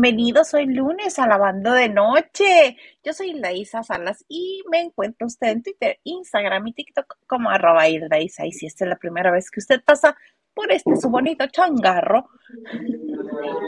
[0.00, 2.78] Bienvenidos hoy lunes a Lavando de Noche.
[3.04, 7.86] Yo soy Laisa Salas y me encuentro usted en Twitter, Instagram y TikTok como arroba
[7.86, 8.46] Isa.
[8.46, 10.16] Y si esta es la primera vez que usted pasa
[10.54, 12.30] por este su bonito changarro,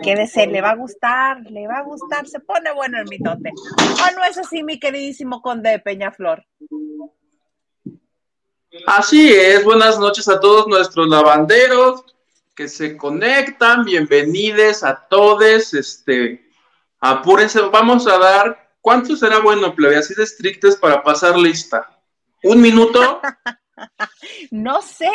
[0.03, 3.51] quédese, le va a gustar, le va a gustar, se pone bueno el mitote.
[3.51, 6.47] ¿O no es así, mi queridísimo conde de Peñaflor?
[8.87, 12.07] Así es, buenas noches a todos nuestros lavanderos
[12.55, 16.51] que se conectan, bienvenidos a todos, este,
[17.01, 21.99] apúrense, vamos a dar, ¿cuánto será bueno, plebe, así de estrictos para pasar lista?
[22.43, 23.23] ¿Un minuto?
[24.51, 25.11] no sé,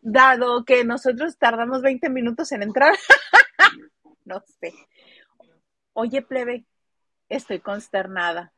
[0.00, 2.94] dado que nosotros tardamos 20 minutos en entrar,
[4.24, 4.74] no sé.
[5.92, 6.64] Oye, plebe,
[7.28, 8.52] estoy consternada.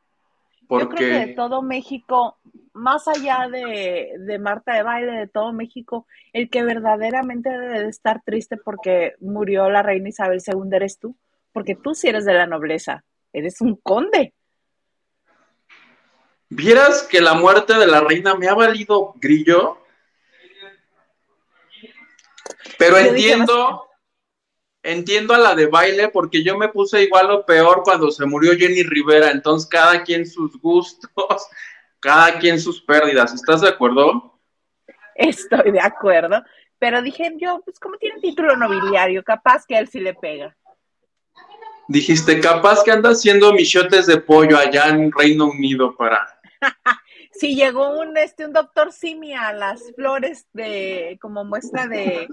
[0.70, 2.38] Yo creo que de todo México,
[2.74, 8.20] más allá de, Marta de Baile, de todo México, el que verdaderamente debe de estar
[8.24, 11.16] triste porque murió la reina Isabel II eres tú,
[11.52, 14.34] porque tú sí eres de la nobleza, eres un conde.
[16.50, 19.78] ¿Vieras que la muerte de la reina me ha valido grillo?
[22.76, 23.88] Pero entiendo,
[24.82, 28.52] entiendo a la de baile porque yo me puse igual o peor cuando se murió
[28.56, 31.46] Jenny Rivera, entonces cada quien sus gustos,
[32.04, 34.38] cada quien sus pérdidas, ¿estás de acuerdo?
[35.14, 36.44] Estoy de acuerdo,
[36.78, 40.54] pero dije yo, pues como tiene título nobiliario, capaz que a él sí le pega.
[41.88, 46.28] Dijiste, capaz que anda haciendo michotes de pollo allá en Reino Unido para...
[47.32, 52.28] sí, llegó un, este, un doctor Simi a las flores de, como muestra de,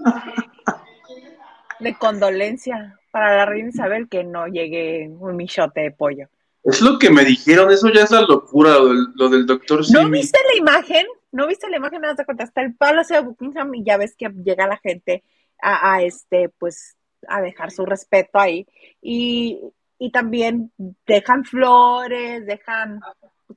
[1.80, 6.28] de condolencia para la reina Isabel que no llegue un michote de pollo.
[6.64, 8.76] Es lo que me dijeron, eso ya es la locura,
[9.14, 10.02] lo del, doctor Simi.
[10.02, 11.06] ¿No viste la imagen?
[11.32, 12.00] ¿No viste la imagen?
[12.00, 15.24] Nada te Está el Palacio de Buckingham y ya ves que llega la gente
[15.60, 16.96] a, este, pues,
[17.28, 18.66] a dejar su respeto ahí.
[19.00, 19.60] Y,
[19.98, 20.72] y también
[21.06, 23.00] dejan flores, dejan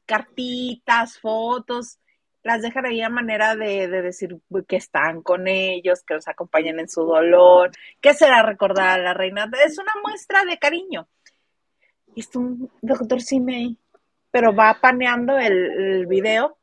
[0.06, 2.00] cartitas, fotos
[2.46, 4.38] las dejan ahí a manera de, decir
[4.68, 9.16] que están con ellos, que los acompañan en su dolor, que será recordar a la
[9.16, 9.50] reina.
[9.66, 11.08] Es una muestra de cariño.
[12.16, 13.78] Es un doctor Simei,
[14.32, 16.58] pero va paneando el, video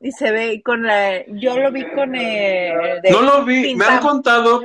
[0.00, 1.24] y se ve con la.
[1.26, 3.00] Yo lo vi con el.
[3.10, 4.62] no lo vi, me han contado.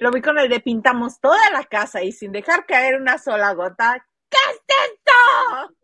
[0.00, 3.52] Lo vi con el de pintamos toda la casa y sin dejar caer una sola
[3.52, 4.06] gota.
[4.30, 5.76] ¿Qué es esto?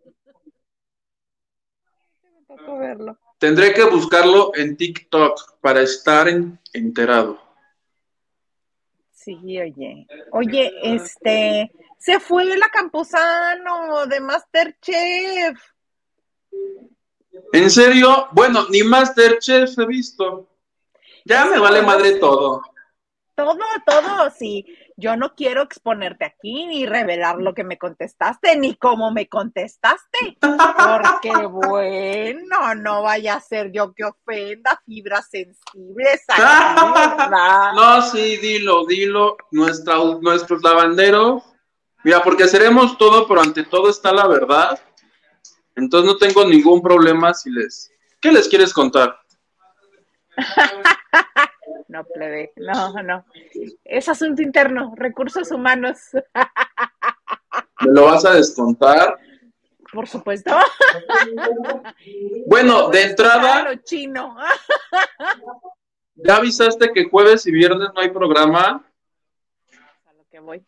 [2.78, 3.18] verlo.
[3.38, 6.26] Tendré que buscarlo en TikTok para estar
[6.72, 7.45] enterado.
[9.26, 10.06] Sí, oye.
[10.30, 15.58] Oye, este, se fue la Camposano de Masterchef.
[17.52, 18.28] ¿En serio?
[18.30, 20.48] Bueno, ni Masterchef he visto.
[21.24, 22.62] Ya me vale madre todo.
[23.34, 24.64] Todo, todo, sí
[24.96, 30.38] yo no quiero exponerte aquí ni revelar lo que me contestaste ni cómo me contestaste,
[30.40, 36.22] porque bueno, no vaya a ser yo que ofenda fibras sensibles.
[37.74, 41.42] no, sí, dilo, dilo, Nuestra, nuestros lavanderos,
[42.02, 44.80] mira, porque seremos todo, pero ante todo está la verdad.
[45.74, 47.90] Entonces no tengo ningún problema si les...
[48.18, 49.20] ¿Qué les quieres contar?
[51.88, 53.24] no, plebe, no, no.
[53.84, 55.98] Es asunto interno, recursos humanos.
[57.80, 59.18] ¿Me lo vas a descontar?
[59.92, 60.54] Por supuesto.
[62.46, 63.82] bueno, de entrada.
[63.84, 64.36] chino.
[66.14, 68.84] ¿Ya avisaste que jueves y viernes no hay programa?
[70.06, 70.64] A lo que voy.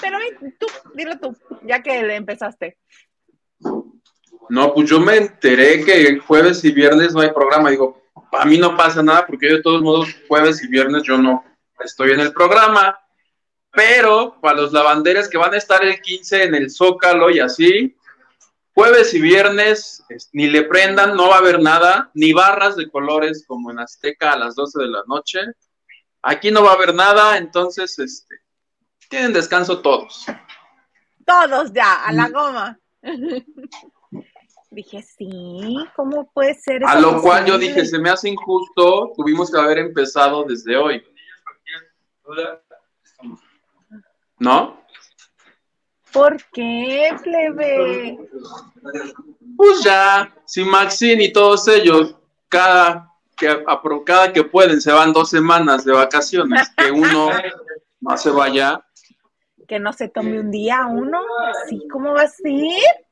[0.00, 0.18] Pero
[0.58, 2.78] tú, dilo tú, ya que le empezaste.
[4.48, 7.70] No, pues yo me enteré que jueves y viernes no hay programa.
[7.70, 8.01] Digo,
[8.32, 11.44] a mí no pasa nada porque yo de todos modos jueves y viernes yo no
[11.80, 12.98] estoy en el programa,
[13.70, 17.96] pero para los lavanderes que van a estar el 15 en el Zócalo y así,
[18.74, 23.44] jueves y viernes ni le prendan, no va a haber nada, ni barras de colores
[23.46, 25.40] como en Azteca a las 12 de la noche.
[26.22, 28.36] Aquí no va a haber nada, entonces este
[29.08, 30.24] tienen descanso todos.
[31.26, 32.32] Todos ya, a la mm.
[32.32, 32.78] goma.
[34.72, 36.82] Dije, sí, ¿cómo puede ser?
[36.86, 41.04] A lo cual yo dije, se me hace injusto, tuvimos que haber empezado desde hoy.
[44.38, 44.80] ¿No?
[46.10, 48.18] ¿Por qué, plebe?
[49.58, 52.16] Pues ya, si Maxine y todos ellos,
[52.48, 53.64] cada que,
[54.06, 57.28] cada que pueden, se van dos semanas de vacaciones, que uno
[58.00, 58.82] no se vaya.
[59.68, 61.20] Que no se tome un día uno,
[61.68, 61.86] ¿sí?
[61.90, 63.11] ¿Cómo va a ser?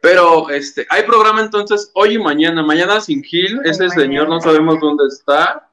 [0.00, 2.62] Pero este, hay programa entonces hoy y mañana.
[2.62, 5.70] Mañana sin Gil, ese señor no sabemos dónde está.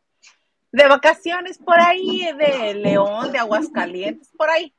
[0.72, 4.74] de vacaciones por ahí, de León, de Aguascalientes, por ahí.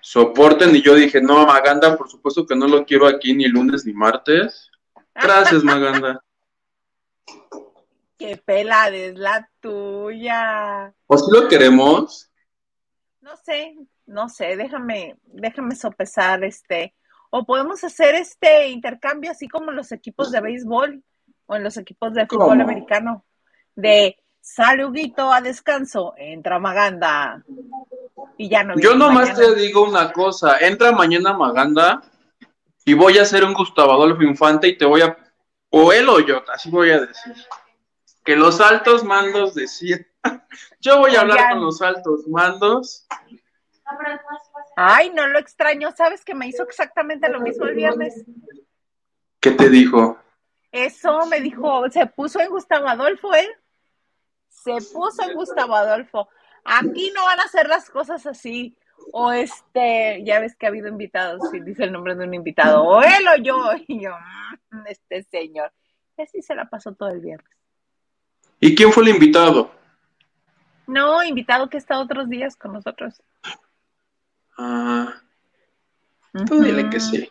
[0.00, 3.84] Soporten y yo dije, no, Maganda, por supuesto que no lo quiero aquí ni lunes
[3.84, 4.70] ni martes.
[5.14, 6.22] Gracias, Maganda.
[8.18, 10.92] Qué pelada es la tuya.
[11.06, 12.28] ¿O si lo queremos?
[13.20, 13.76] No sé,
[14.08, 16.94] no sé, déjame, déjame sopesar este.
[17.30, 21.02] O podemos hacer este intercambio así como en los equipos de béisbol
[21.46, 23.24] o en los equipos de fútbol americano.
[23.76, 27.44] De saludito a descanso, entra Maganda.
[28.38, 28.78] Y ya no.
[28.78, 32.02] Yo nomás te digo una cosa, entra mañana Maganda
[32.84, 35.16] y voy a hacer un Gustavo Adolfo Infante y te voy a,
[35.70, 37.34] o él o yo, así voy a decir,
[38.24, 40.06] que los altos mandos decían,
[40.80, 43.06] yo voy a hablar con los altos mandos.
[44.76, 48.24] Ay, no lo extraño, sabes que me hizo exactamente lo mismo el viernes.
[49.40, 50.18] ¿Qué te dijo?
[50.70, 53.48] Eso me dijo, se puso en Gustavo Adolfo, ¿eh?
[54.48, 56.28] Se puso en Gustavo Adolfo.
[56.64, 58.76] Aquí no van a hacer las cosas así.
[59.12, 62.82] O este, ya ves que ha habido invitados, si dice el nombre de un invitado,
[62.82, 63.56] o él o yo,
[63.86, 64.10] y yo,
[64.70, 65.72] mm, este señor.
[66.16, 67.48] Y así se la pasó todo el viernes.
[68.60, 69.70] ¿Y quién fue el invitado?
[70.86, 73.22] No, invitado que está otros días con nosotros.
[74.58, 75.22] Ah,
[76.46, 77.30] tú dile que sí.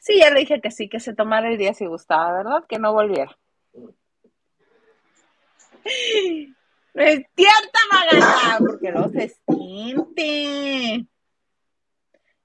[0.00, 2.64] Sí, ya le dije que sí, que se tomara el día si gustaba, ¿verdad?
[2.68, 3.36] Que no volviera.
[6.94, 11.06] Despierta, Magana, porque no se siente.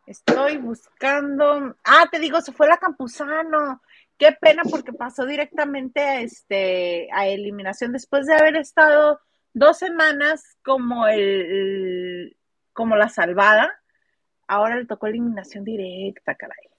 [0.05, 1.75] Estoy buscando.
[1.83, 3.81] Ah, te digo, se fue la Campuzano.
[4.17, 9.19] Qué pena porque pasó directamente a, este, a eliminación después de haber estado
[9.53, 12.35] dos semanas como el,
[12.79, 13.77] como la salvada.
[14.47, 16.69] Ahora le tocó eliminación directa, caray.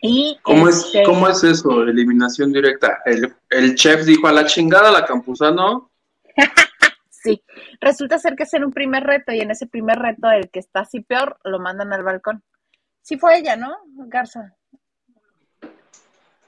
[0.00, 3.00] Y ¿Cómo, es, este ¿Cómo es eso, eliminación directa?
[3.04, 5.92] El, el chef dijo a la chingada la Campuzano
[7.10, 7.44] sí,
[7.80, 10.58] resulta ser que es en un primer reto y en ese primer reto el que
[10.58, 12.42] está así peor lo mandan al balcón.
[13.02, 13.76] Sí fue ella, ¿no?
[14.08, 14.56] Garza.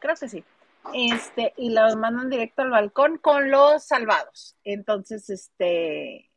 [0.00, 0.44] Creo que sí.
[0.92, 4.56] Este, y la mandan directo al balcón con los salvados.
[4.64, 6.31] Entonces, este,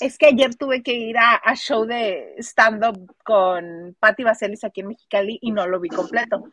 [0.00, 4.80] es que ayer tuve que ir a, a show de stand-up con Patti Vaselis aquí
[4.80, 6.50] en Mexicali y no lo vi completo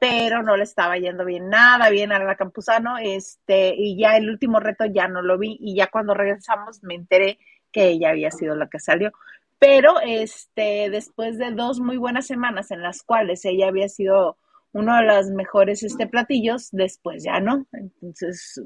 [0.00, 4.28] pero no le estaba yendo bien nada bien a la Campuzano, este, y ya el
[4.28, 7.38] último reto ya no lo vi, y ya cuando regresamos me enteré
[7.72, 9.12] que ella había sido la que salió.
[9.58, 14.36] Pero este, después de dos muy buenas semanas en las cuales ella había sido
[14.72, 17.66] uno de los mejores este, platillos, después ya no.
[17.72, 18.60] Entonces,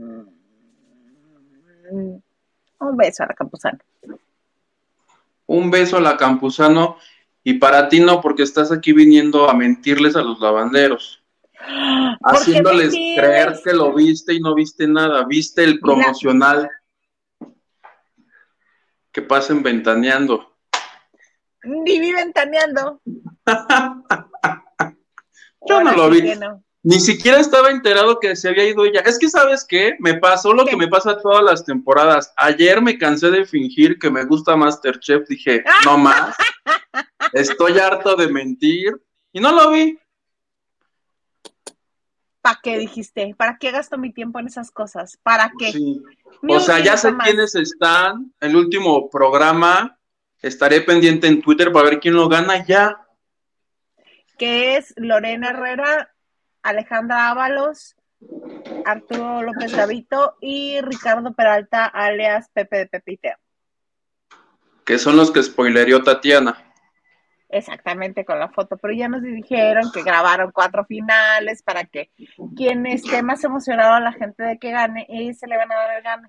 [1.93, 2.17] mm,
[2.83, 3.79] un beso a la Campuzano.
[5.47, 6.99] Un beso a la Campuzano.
[7.45, 11.23] Y para ti no, porque estás aquí viniendo a mentirles a los lavanderos.
[12.23, 15.25] Haciéndoles creer que lo viste y no viste nada.
[15.25, 16.71] Viste el promocional.
[19.11, 20.55] Que pasen ventaneando.
[21.63, 23.01] Viví ventaneando.
[25.69, 26.23] Yo no lo vi.
[26.85, 29.01] Ni siquiera estaba enterado que se había ido ella.
[29.01, 29.95] Es que, ¿sabes qué?
[30.01, 32.33] Me pasó lo que me pasa todas las temporadas.
[32.37, 35.29] Ayer me cansé de fingir que me gusta Masterchef.
[35.29, 36.35] Dije, no más.
[37.33, 39.01] Estoy harto de mentir.
[39.33, 39.97] Y no lo vi.
[42.41, 43.33] ¿Para qué dijiste?
[43.37, 45.17] ¿Para qué gasto mi tiempo en esas cosas?
[45.23, 45.73] ¿Para qué?
[46.49, 48.35] O sea, ya sé quiénes están.
[48.41, 49.97] El último programa.
[50.41, 53.07] Estaré pendiente en Twitter para ver quién lo gana ya.
[54.37, 56.12] Que es Lorena Herrera
[56.63, 57.97] Alejandra Ábalos,
[58.85, 63.37] Arturo López Gavito y Ricardo Peralta, alias Pepe de Pepiteo.
[64.85, 66.73] Que son los que spoilerió Tatiana.
[67.49, 72.11] Exactamente, con la foto, pero ya nos dijeron que grabaron cuatro finales para que
[72.57, 75.75] quien esté más emocionado a la gente de que gane, y se le van a
[75.75, 76.29] dar el gane.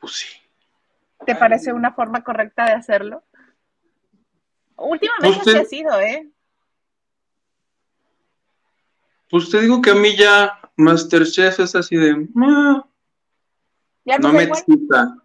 [0.00, 0.36] Pues sí.
[1.24, 3.22] ¿Te parece una forma correcta de hacerlo?
[4.76, 6.30] Últimamente pues ha sido, ¿eh?
[9.30, 12.28] Pues te digo que a mí ya Masterchef es así de...
[14.04, 15.16] ¿Ya no, me excita.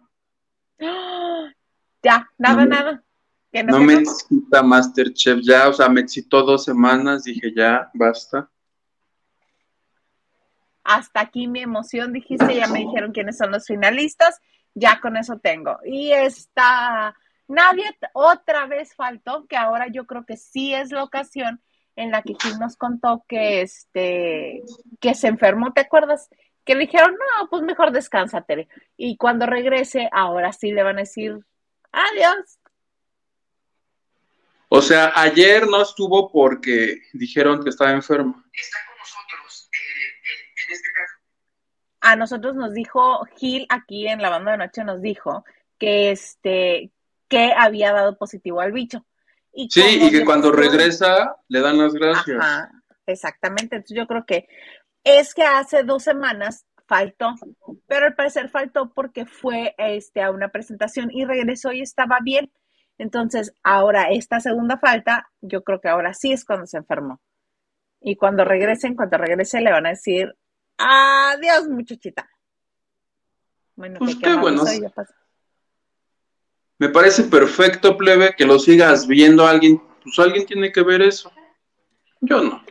[2.04, 3.04] Ya, nada, nada.
[3.52, 8.50] No, me excita Masterchef ya, o sea, me excitó dos semanas, dije ya, basta.
[10.82, 14.40] Hasta aquí mi emoción, dijiste, ya me dijeron quiénes son los finalistas,
[14.74, 15.78] ya con eso tengo.
[15.84, 17.14] Y esta
[17.52, 21.62] Nadie otra vez faltó, que ahora yo creo que sí es la ocasión
[21.96, 24.62] en la que Gil nos contó que este
[25.00, 26.30] que se enfermó, ¿te acuerdas?
[26.64, 28.68] Que le dijeron, no, pues mejor descánsate.
[28.96, 31.40] Y cuando regrese, ahora sí le van a decir
[31.92, 32.58] adiós.
[34.70, 38.42] O sea, ayer no estuvo porque dijeron que estaba enfermo.
[38.50, 41.14] Está con nosotros eh, en este caso.
[42.00, 45.44] A nosotros nos dijo Gil aquí en la banda de noche nos dijo
[45.78, 46.90] que este
[47.32, 49.06] que había dado positivo al bicho.
[49.54, 52.38] sí, y que cuando regresa le dan las gracias.
[52.38, 52.70] Ajá,
[53.06, 53.76] exactamente.
[53.76, 54.46] Entonces yo creo que
[55.02, 57.34] es que hace dos semanas faltó,
[57.86, 62.52] pero al parecer faltó porque fue este, a una presentación y regresó y estaba bien.
[62.98, 67.22] Entonces, ahora esta segunda falta, yo creo que ahora sí es cuando se enfermó.
[67.98, 70.36] Y cuando regresen, cuando regrese, le van a decir,
[70.76, 72.28] adiós, muchachita.
[73.74, 74.62] Bueno, pues qué bueno.
[76.82, 79.80] Me parece perfecto, plebe, que lo sigas viendo alguien.
[80.02, 81.30] Pues alguien tiene que ver eso.
[82.20, 82.64] Yo no.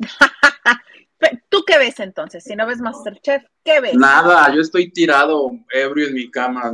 [1.48, 2.42] ¿Tú qué ves entonces?
[2.42, 3.94] Si no ves Masterchef, ¿qué ves?
[3.94, 6.72] Nada, yo estoy tirado, ebrio en mi cama.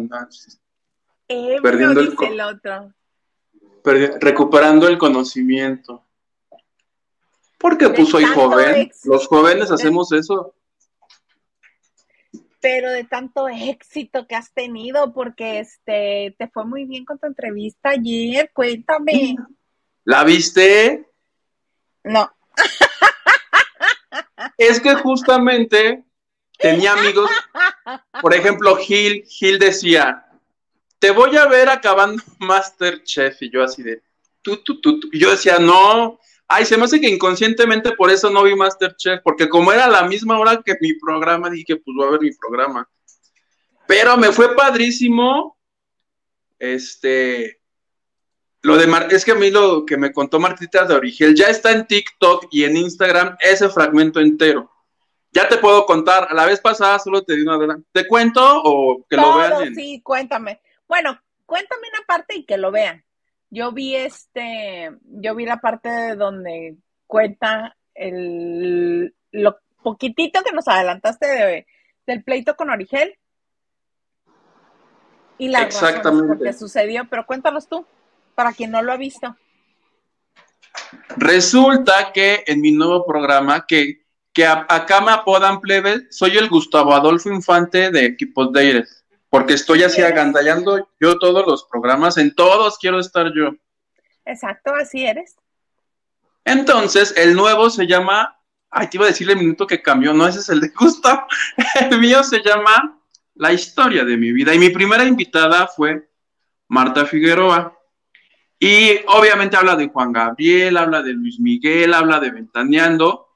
[1.62, 2.94] perdiendo el, otro.
[4.18, 6.06] recuperando el conocimiento.
[7.58, 8.90] Porque pues soy joven.
[9.04, 10.54] Los jóvenes hacemos eso.
[12.60, 17.26] Pero de tanto éxito que has tenido, porque este te fue muy bien con tu
[17.26, 19.36] entrevista ayer, cuéntame.
[20.04, 21.06] ¿La viste?
[22.04, 22.30] No.
[24.56, 26.04] Es que justamente
[26.58, 27.30] tenía amigos,
[28.20, 30.26] por ejemplo, Gil, Gil decía,
[30.98, 34.02] te voy a ver acabando Masterchef, y yo así de,
[34.42, 38.28] tú, tú, tú, y yo decía, no, ay, se me hace que inconscientemente por eso
[38.28, 42.08] no vi Masterchef, porque como era la misma hora que mi programa, dije, pues voy
[42.08, 42.88] a ver mi programa.
[43.86, 45.56] Pero me fue padrísimo,
[46.58, 47.60] este,
[48.62, 51.46] lo de Mar es que a mí lo que me contó Martita de Origel ya
[51.46, 54.70] está en TikTok y en Instagram ese fragmento entero.
[55.32, 56.32] Ya te puedo contar.
[56.32, 59.74] La vez pasada solo te di una ¿Te cuento o que lo vean?
[59.74, 60.60] Sí, cuéntame.
[60.88, 61.16] Bueno,
[61.46, 63.04] cuéntame una parte y que lo vean.
[63.50, 66.76] Yo vi este, yo vi la parte donde
[67.06, 71.66] cuenta el lo poquitito que nos adelantaste de,
[72.06, 73.16] del pleito con Origel
[75.38, 76.44] y la Exactamente.
[76.44, 77.86] que sucedió, pero cuéntanos tú
[78.34, 79.36] para quien no lo ha visto.
[81.16, 86.94] Resulta que en mi nuevo programa, que, que acá me apodan plebe, soy el Gustavo
[86.94, 88.99] Adolfo Infante de Equipos de Aires,
[89.30, 93.54] porque estoy así agandallando yo todos los programas, en todos quiero estar yo.
[94.24, 95.36] Exacto, así eres.
[96.44, 98.36] Entonces, el nuevo se llama,
[98.70, 101.26] ay, te iba a decir el minuto que cambió, no, ese es el de Gustavo,
[101.90, 103.00] el mío se llama
[103.34, 106.08] La historia de mi vida, y mi primera invitada fue
[106.68, 107.76] Marta Figueroa.
[108.58, 113.29] Y obviamente habla de Juan Gabriel, habla de Luis Miguel, habla de Ventaneando.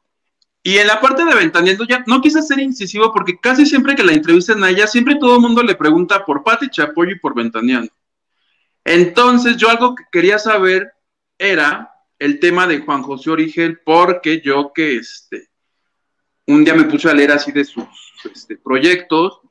[0.66, 4.02] Y en la parte de Ventaneando ya no quise ser incisivo porque casi siempre que
[4.02, 7.34] la entrevistan a ella, siempre todo el mundo le pregunta por Pati Chapoyo y por
[7.34, 7.92] Ventaneando.
[8.82, 10.90] Entonces yo algo que quería saber
[11.36, 15.50] era el tema de Juan José Origel, porque yo que este,
[16.46, 17.84] un día me puse a leer así de sus
[18.32, 19.42] este, proyectos,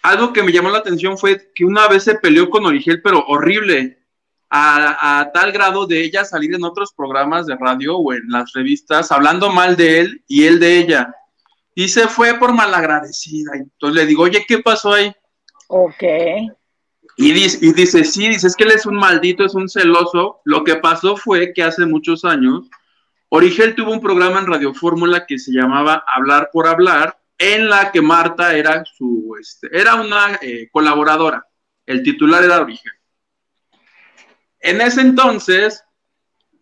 [0.00, 3.26] algo que me llamó la atención fue que una vez se peleó con Origel, pero
[3.26, 3.99] horrible
[4.50, 9.12] a, tal grado de ella salir en otros programas de radio o en las revistas
[9.12, 11.14] hablando mal de él y él de ella.
[11.74, 13.52] Y se fue por malagradecida.
[13.54, 15.12] Entonces le digo, oye, ¿qué pasó ahí?
[15.68, 16.02] Ok.
[17.16, 20.40] Y dice, y dice, sí, dice, es que él es un maldito, es un celoso.
[20.44, 22.68] Lo que pasó fue que hace muchos años,
[23.28, 27.92] Origel tuvo un programa en Radio Fórmula que se llamaba Hablar por Hablar, en la
[27.92, 31.46] que Marta era su, este, era una eh, colaboradora.
[31.86, 32.92] El titular era Origel.
[34.60, 35.84] En ese entonces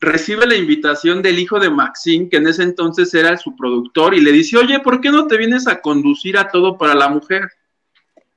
[0.01, 4.21] recibe la invitación del hijo de Maxine, que en ese entonces era su productor, y
[4.21, 7.49] le dice, oye, ¿por qué no te vienes a conducir a todo para la mujer?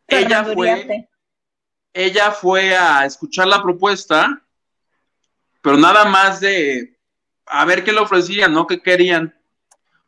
[0.07, 1.07] ella fue,
[1.93, 4.41] ella fue a escuchar la propuesta,
[5.61, 6.97] pero nada más de
[7.45, 9.33] a ver qué le ofrecían, no qué querían.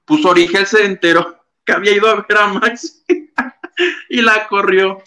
[0.06, 3.04] Pues Origel se enteró que había ido a ver a Max
[4.10, 5.02] y la corrió.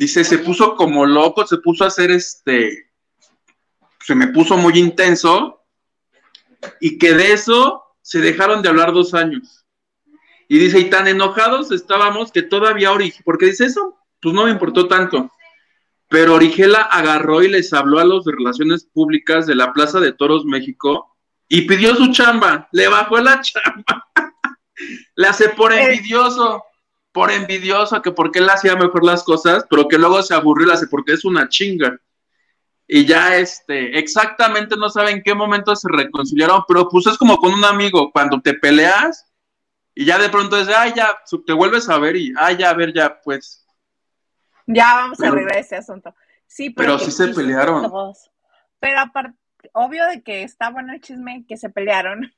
[0.00, 2.90] Dice, se puso como loco, se puso a hacer este,
[4.02, 5.60] se me puso muy intenso
[6.80, 9.66] y que de eso se dejaron de hablar dos años.
[10.48, 12.90] Y dice, y tan enojados estábamos que todavía
[13.26, 15.30] porque dice eso, pues no me importó tanto.
[16.08, 20.14] Pero Origela agarró y les habló a los de Relaciones Públicas de la Plaza de
[20.14, 21.14] Toros México
[21.46, 24.08] y pidió su chamba, le bajó la chamba.
[25.14, 25.92] le hace por eh.
[25.92, 26.64] envidioso
[27.12, 30.72] por envidioso, que porque él hacía mejor las cosas, pero que luego se aburrió y
[30.72, 31.98] hace porque es una chinga.
[32.86, 37.36] Y ya este, exactamente no saben en qué momento se reconciliaron, pero pues es como
[37.36, 39.30] con un amigo, cuando te peleas
[39.94, 42.74] y ya de pronto es, ay, ya, te vuelves a ver y, ay, ya, a
[42.74, 43.66] ver, ya, pues.
[44.66, 46.14] Ya vamos a arreglar ese asunto.
[46.46, 47.90] Sí, pero, sí se pelearon.
[48.78, 49.38] Pero aparte,
[49.72, 52.32] obvio de que está bueno el chisme, que se pelearon.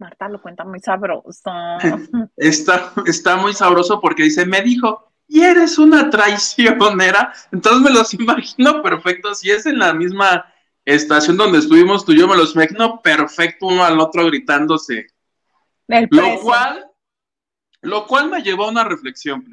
[0.00, 1.50] Marta lo cuenta muy sabroso.
[2.36, 7.32] Está, está muy sabroso porque dice, me dijo, y eres una traicionera.
[7.52, 9.34] Entonces me los imagino perfecto.
[9.34, 10.46] Si es en la misma
[10.84, 15.06] estación donde estuvimos tú y yo, me los imagino perfecto uno al otro gritándose.
[15.86, 16.90] lo cual,
[17.82, 19.46] lo cual me llevó a una reflexión.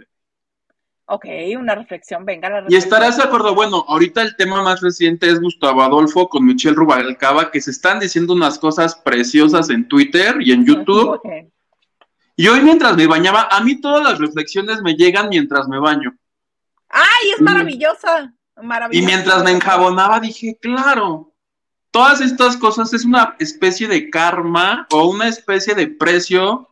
[1.10, 1.26] Ok,
[1.58, 2.82] una reflexión, venga la reflexión.
[2.82, 6.76] Y estarás de acuerdo, bueno, ahorita el tema más reciente es Gustavo Adolfo con Michelle
[6.76, 11.20] Rubalcaba, que se están diciendo unas cosas preciosas en Twitter y en YouTube.
[12.40, 16.16] Y hoy mientras me bañaba, a mí todas las reflexiones me llegan mientras me baño.
[16.88, 18.32] ¡Ay, es maravillosa!
[18.92, 21.34] Y mientras me enjabonaba dije, claro,
[21.90, 26.70] todas estas cosas es una especie de karma o una especie de precio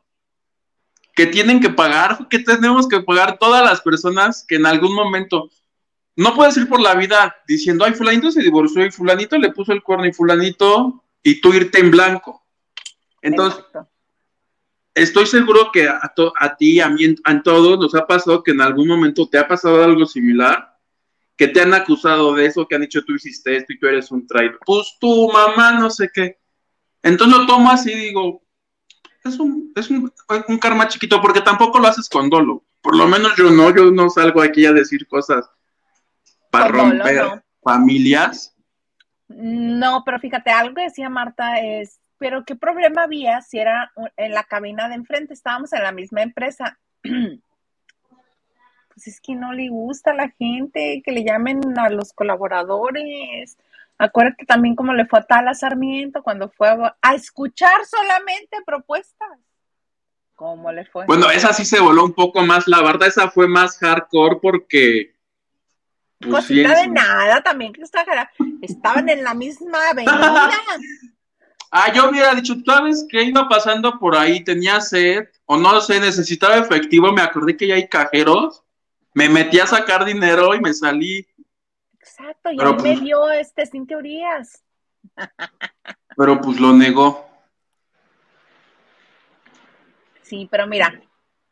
[1.15, 5.50] que tienen que pagar, que tenemos que pagar todas las personas que en algún momento
[6.17, 9.72] no puedes ir por la vida diciendo, ay, fulanito se divorció y fulanito le puso
[9.72, 12.45] el cuerno y fulanito y tú irte en blanco.
[13.22, 13.63] Entonces,
[14.93, 18.62] estoy seguro que a, a ti, a mí, a todos nos ha pasado que en
[18.62, 20.77] algún momento te ha pasado algo similar,
[21.38, 24.12] que te han acusado de eso, que han dicho tú hiciste esto y tú eres
[24.12, 24.60] un traidor.
[24.65, 26.39] Pues tu mamá, no sé qué.
[27.01, 28.45] Entonces lo tomo así y digo,
[29.25, 30.11] es un, es un,
[30.59, 32.64] karma chiquito, porque tampoco lo haces con dolo.
[32.81, 35.50] Por lo menos yo no, yo no salgo aquí a decir cosas
[36.51, 38.55] para romper familias.
[39.27, 44.31] No, pero fíjate, algo que decía Marta es, pero ¿qué problema había si era en
[44.31, 45.33] la cabina de enfrente?
[45.33, 46.77] Estábamos en la misma empresa.
[47.01, 53.57] pues es que no le gusta a la gente que le llamen a los colaboradores.
[53.98, 59.29] Acuérdate también cómo le fue a Tala Sarmiento cuando fue a, escuchar solamente propuestas.
[60.36, 61.05] ¿Cómo le fue?
[61.05, 65.16] Bueno, esa sí se voló un poco más, la verdad, esa fue más hardcore porque.
[66.20, 67.84] Pues, Cosita de nada también que
[68.62, 70.12] estaban en la misma avenida.
[71.72, 74.44] ah, yo hubiera dicho, ¿sabes qué iba pasando por ahí?
[74.44, 78.64] Tenía sed, o no sé, necesitaba efectivo, me acordé que ya hay cajeros,
[79.14, 81.25] me metí a sacar dinero y me salí.
[82.18, 84.64] Exacto, y él me pues dio este sin teorías.
[86.16, 87.28] Pero pues lo negó.
[90.22, 91.01] Sí, pero mira,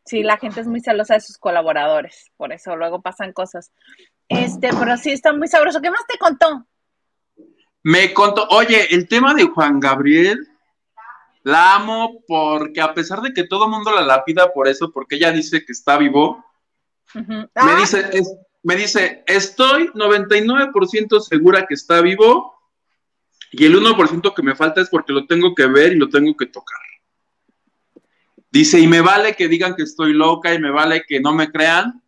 [0.05, 3.73] sí, la gente es muy celosa de sus colaboradores, por eso luego pasan cosas.
[4.29, 5.81] Este, pero sí está muy sabroso.
[5.81, 6.65] ¿Qué más te contó?
[7.83, 10.47] Me contó, oye, el tema de Juan Gabriel,
[11.43, 15.15] la amo porque a pesar de que todo el mundo la lapida por eso, porque
[15.17, 16.43] ella dice que está vivo,
[17.13, 17.75] me ah.
[17.77, 22.53] dice, es, me dice, estoy 99% segura que está vivo
[23.51, 26.35] y el 1% que me falta es porque lo tengo que ver y lo tengo
[26.35, 26.79] que tocar.
[28.49, 31.51] Dice, y me vale que digan que estoy loca y me vale que no me
[31.51, 32.01] crean.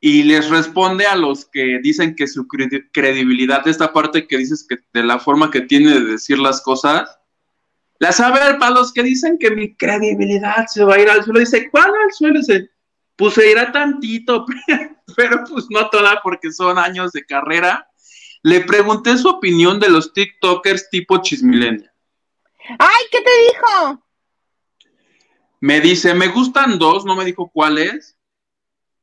[0.00, 4.78] Y les responde a los que dicen que su credibilidad, esta parte que dices que
[4.92, 7.18] de la forma que tiene de decir las cosas,
[7.98, 11.40] la saber para los que dicen que mi credibilidad se va a ir al suelo,
[11.40, 12.38] dice, ¿cuál al suelo?
[12.40, 12.70] Dice,
[13.14, 14.46] pues se irá tantito,
[15.16, 17.86] pero pues no toda porque son años de carrera.
[18.42, 21.92] Le pregunté su opinión de los TikTokers tipo chismilenia.
[22.78, 24.02] ¡Ay, qué te dijo!
[25.60, 28.16] Me dice, me gustan dos, no me dijo cuáles.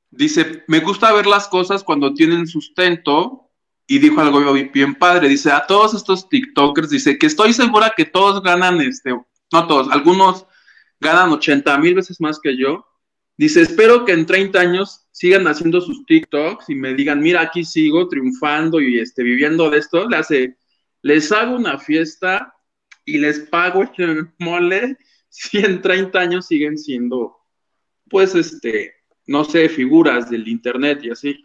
[0.10, 3.43] Dice, me gusta ver las cosas cuando tienen sustento.
[3.86, 5.30] Y dijo algo bien padre.
[5.30, 9.12] Dice, a todos estos TikTokers, dice que estoy segura que todos ganan, este,
[9.52, 10.46] no todos, algunos
[11.00, 12.86] ganan 80 mil veces más que yo
[13.38, 17.63] Dice, espero que en 30 años sigan haciendo sus TikToks y me digan, mira, aquí
[17.63, 20.08] sigo triunfando y este, viviendo de esto.
[21.04, 22.56] Les hago una fiesta
[23.06, 24.97] y les pago el mole
[25.30, 27.38] si en 30 años siguen siendo,
[28.10, 28.95] pues, este,
[29.28, 31.43] no sé, figuras del Internet y así.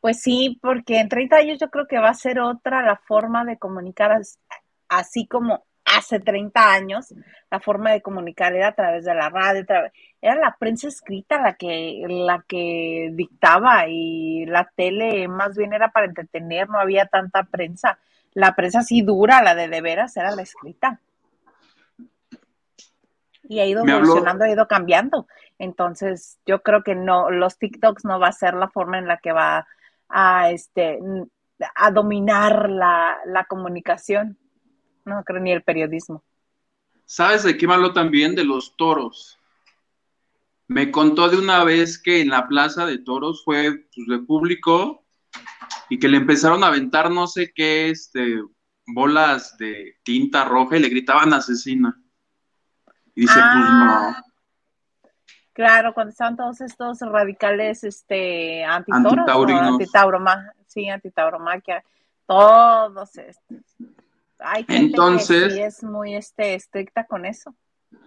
[0.00, 3.44] Pues sí, porque en 30 años yo creo que va a ser otra la forma
[3.44, 4.20] de comunicar,
[4.88, 7.14] así como hace 30 años
[7.50, 9.64] la forma de comunicar era a través de la radio,
[10.20, 15.90] era la prensa escrita la que, la que dictaba y la tele más bien era
[15.90, 17.98] para entretener, no había tanta prensa.
[18.34, 21.00] La prensa sí dura, la de de veras, era la escrita.
[23.44, 25.26] Y ha ido evolucionando, ha ido cambiando.
[25.58, 29.16] Entonces, yo creo que no, los TikToks no va a ser la forma en la
[29.16, 29.66] que va
[30.08, 30.98] a, este,
[31.74, 34.38] a dominar la, la comunicación.
[35.08, 36.22] No creo ni el periodismo.
[37.04, 38.34] ¿Sabes de qué me habló también?
[38.34, 39.38] De los toros.
[40.66, 45.06] Me contó de una vez que en la plaza de toros fue pues, de público
[45.88, 48.42] y que le empezaron a aventar no sé qué, este,
[48.86, 51.98] bolas de tinta roja y le gritaban asesina.
[53.14, 53.92] Y dice, pues no.
[53.92, 54.22] Ah,
[55.54, 60.20] claro, cuando estaban todos estos radicales, este, antitoros, antitauro,
[60.66, 61.82] sí, antitauromaquia,
[62.26, 63.56] todos estos.
[64.40, 67.54] Hay gente Entonces- que sí es muy este, estricta con eso.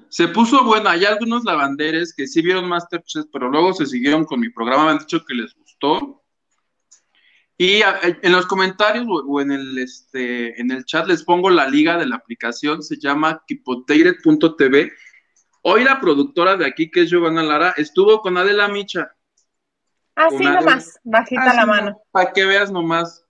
[0.09, 4.39] Se puso bueno, hay algunos lavanderes que sí vieron Masterchef, pero luego se siguieron con
[4.39, 6.23] mi programa, me han dicho que les gustó.
[7.57, 11.49] Y a- en los comentarios o, o en el este en el chat les pongo
[11.49, 14.91] la liga de la aplicación, se llama kipoteire.tv.
[15.63, 19.11] Hoy la productora de aquí, que es Giovanna Lara, estuvo con Adela Micha.
[20.15, 22.01] Así algo- nomás, bajita la mano.
[22.11, 23.25] Para que veas nomás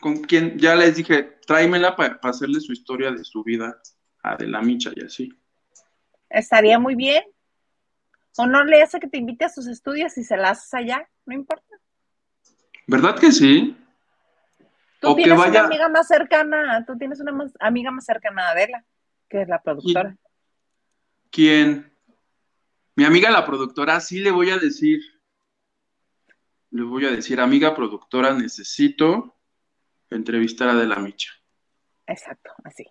[0.00, 3.80] con quién, ya les dije, tráemela para hacerle su historia de su vida
[4.22, 5.32] a Adela Micha y así.
[6.30, 7.24] Estaría muy bien.
[8.36, 11.08] O no le hace que te invite a sus estudios y se la haces allá,
[11.26, 11.74] no importa.
[12.86, 13.76] ¿Verdad que sí?
[15.00, 18.04] Tú O que tienes vaya- una amiga más cercana, tú tienes una más- amiga más
[18.04, 18.84] cercana a Adela,
[19.28, 20.16] que es la productora.
[21.30, 21.92] ¿Quién?
[22.94, 25.00] Mi amiga la productora, sí le voy a decir.
[26.70, 29.36] Le voy a decir, amiga productora, necesito
[30.10, 31.30] entrevistar a De la Micha.
[32.06, 32.86] Exacto, así.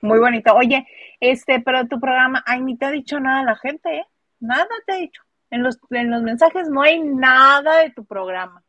[0.00, 0.54] Muy bonito.
[0.54, 0.86] Oye,
[1.18, 4.06] este, pero tu programa, ay, ni te ha dicho nada la gente, ¿eh?
[4.38, 5.22] Nada te ha dicho.
[5.50, 8.62] En los, en los mensajes no hay nada de tu programa.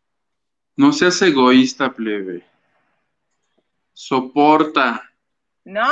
[0.77, 2.43] No seas egoísta, plebe.
[3.93, 5.03] Soporta.
[5.65, 5.89] No.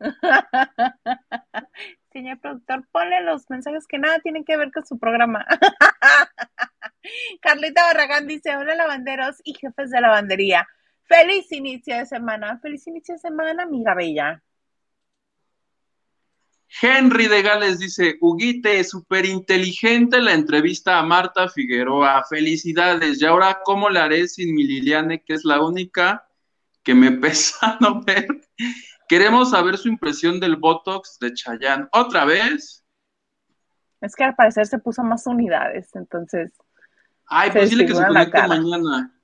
[2.12, 5.44] Señor productor, ponle los mensajes que nada tienen que ver con su programa.
[7.40, 10.66] Carlita Barragán dice, hola lavanderos y jefes de lavandería.
[11.06, 12.58] Feliz inicio de semana.
[12.60, 14.42] Feliz inicio de semana, amiga bella.
[16.82, 22.24] Henry de Gales dice, Huguite, súper inteligente la entrevista a Marta Figueroa.
[22.28, 23.20] Felicidades.
[23.20, 26.26] Y ahora, ¿cómo la haré sin mi Liliane, que es la única
[26.82, 28.26] que me pesa no ver?
[29.08, 31.86] Queremos saber su impresión del Botox de Chayanne.
[31.92, 32.84] ¿Otra vez?
[34.00, 36.50] Es que al parecer se puso más unidades, entonces.
[37.26, 39.14] Ay, Se pues dile que se conecte mañana.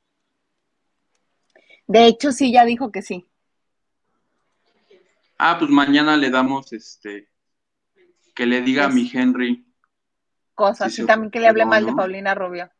[1.87, 3.27] De hecho, sí, ya dijo que sí.
[5.39, 7.29] Ah, pues mañana le damos este
[8.35, 9.67] que le diga a mi Henry.
[10.55, 10.99] Cosas.
[10.99, 11.93] Y también que le hable mal de.
[11.93, 12.71] Paulina Rubio.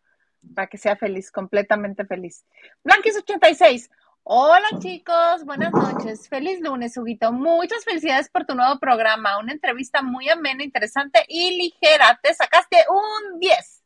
[0.55, 2.45] Para que sea feliz, completamente feliz.
[2.85, 3.91] Blanquis86.
[4.23, 6.29] Hola chicos, buenas noches.
[6.29, 7.33] Feliz lunes, Huguito.
[7.33, 9.39] Muchas felicidades por tu nuevo programa.
[9.39, 12.21] Una entrevista muy amena, interesante y ligera.
[12.23, 13.80] Te sacaste un 10.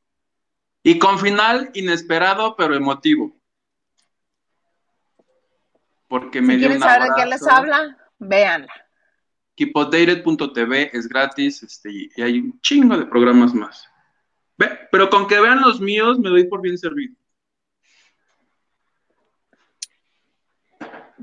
[0.86, 3.34] Y con final inesperado pero emotivo.
[6.06, 8.72] Porque me dio quieren un saber de qué les habla, véanla.
[9.54, 13.88] Kipodated.tv es gratis este, y hay un chingo de programas más.
[14.58, 17.16] Ve, pero con que vean los míos me doy por bien servido.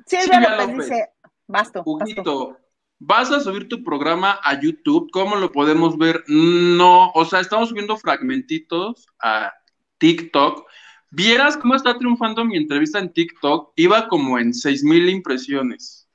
[0.07, 1.09] Silvia López, dice,
[1.45, 2.57] basto, basto.
[3.03, 5.09] ¿Vas a subir tu programa a YouTube?
[5.11, 6.23] ¿Cómo lo podemos ver?
[6.27, 9.51] No, o sea, estamos subiendo fragmentitos a
[9.97, 10.67] TikTok.
[11.09, 13.73] ¿Vieras cómo está triunfando mi entrevista en TikTok?
[13.75, 16.07] Iba como en seis mil impresiones.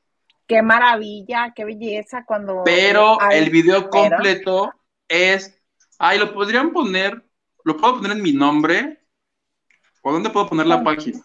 [0.47, 2.63] Qué maravilla, qué belleza cuando...
[2.65, 4.73] Pero el video pero- completo
[5.09, 5.61] es.
[5.99, 7.25] Ay, lo podrían poner.
[7.65, 9.01] ¿Lo puedo poner en mi nombre?
[10.03, 11.19] ¿O dónde puedo poner la página?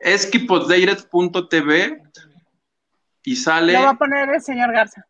[0.00, 2.02] Es kipodated.tv
[3.22, 3.72] y sale.
[3.74, 5.06] Lo va a poner el señor Garza.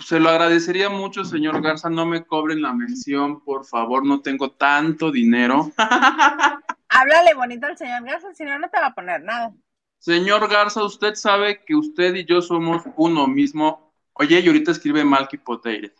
[0.00, 1.90] Se lo agradecería mucho, señor Garza.
[1.90, 4.04] No me cobren la mención, por favor.
[4.04, 5.70] No tengo tanto dinero.
[6.88, 9.52] Háblale bonito al señor Garza, si no, no te va a poner nada.
[9.98, 13.92] Señor Garza, usted sabe que usted y yo somos uno mismo.
[14.14, 15.92] Oye, y ahorita escribe mal Kipodated.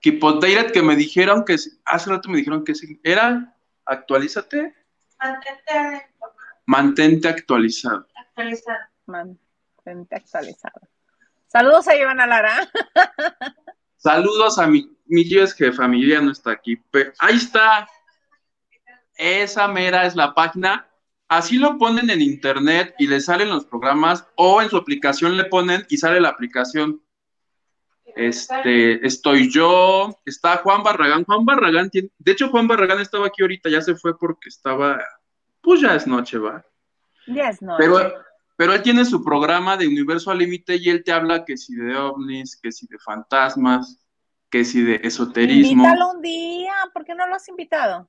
[0.00, 3.00] Kipodated que me dijeron que hace rato me dijeron que sí.
[3.02, 4.74] era actualízate,
[5.18, 6.10] Mantente
[6.66, 8.06] mantente actualizado.
[8.14, 8.78] actualizado.
[9.06, 10.80] Mantente actualizado.
[11.46, 12.68] Saludos a Ivana Lara.
[13.96, 16.80] Saludos a mi, mi tío es que familia no está aquí.
[17.18, 17.88] ahí está.
[19.16, 20.88] Esa mera es la página.
[21.28, 25.44] Así lo ponen en internet y le salen los programas o en su aplicación le
[25.46, 27.02] ponen y sale la aplicación.
[28.14, 31.24] Este, estoy yo, está Juan Barragán.
[31.24, 34.98] Juan Barragán tiene, de hecho Juan Barragán estaba aquí ahorita, ya se fue porque estaba,
[35.66, 36.64] pues ya es noche, va.
[37.26, 37.74] Yes, no.
[37.76, 37.98] Pero,
[38.56, 41.74] pero él tiene su programa de Universo al Límite y él te habla que si
[41.74, 43.98] de ovnis, que si de fantasmas,
[44.48, 45.82] que si de esoterismo.
[45.82, 48.08] Invítalo un día, ¿por qué no lo has invitado?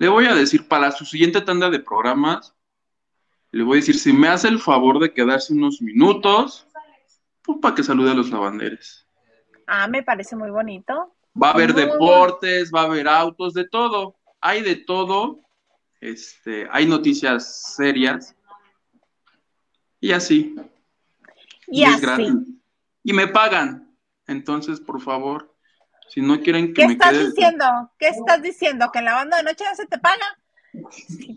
[0.00, 2.56] Le voy a decir, para su siguiente tanda de programas,
[3.52, 6.66] le voy a decir, si me hace el favor de quedarse unos minutos,
[7.40, 9.06] pues para que salude a los lavanderes.
[9.68, 11.14] Ah, me parece muy bonito.
[11.40, 14.16] Va a haber Muy deportes, va a haber autos, de todo.
[14.40, 15.45] Hay de todo.
[16.00, 18.34] Este, hay noticias serias.
[20.00, 20.54] Y así.
[21.66, 22.28] Y así.
[23.02, 23.96] Y me pagan.
[24.26, 25.54] Entonces, por favor.
[26.08, 27.26] Si no quieren que ¿Qué me estás quede...
[27.26, 27.64] diciendo?
[27.98, 28.90] ¿Qué estás diciendo?
[28.92, 30.38] ¿Que en la banda de noche no se te paga?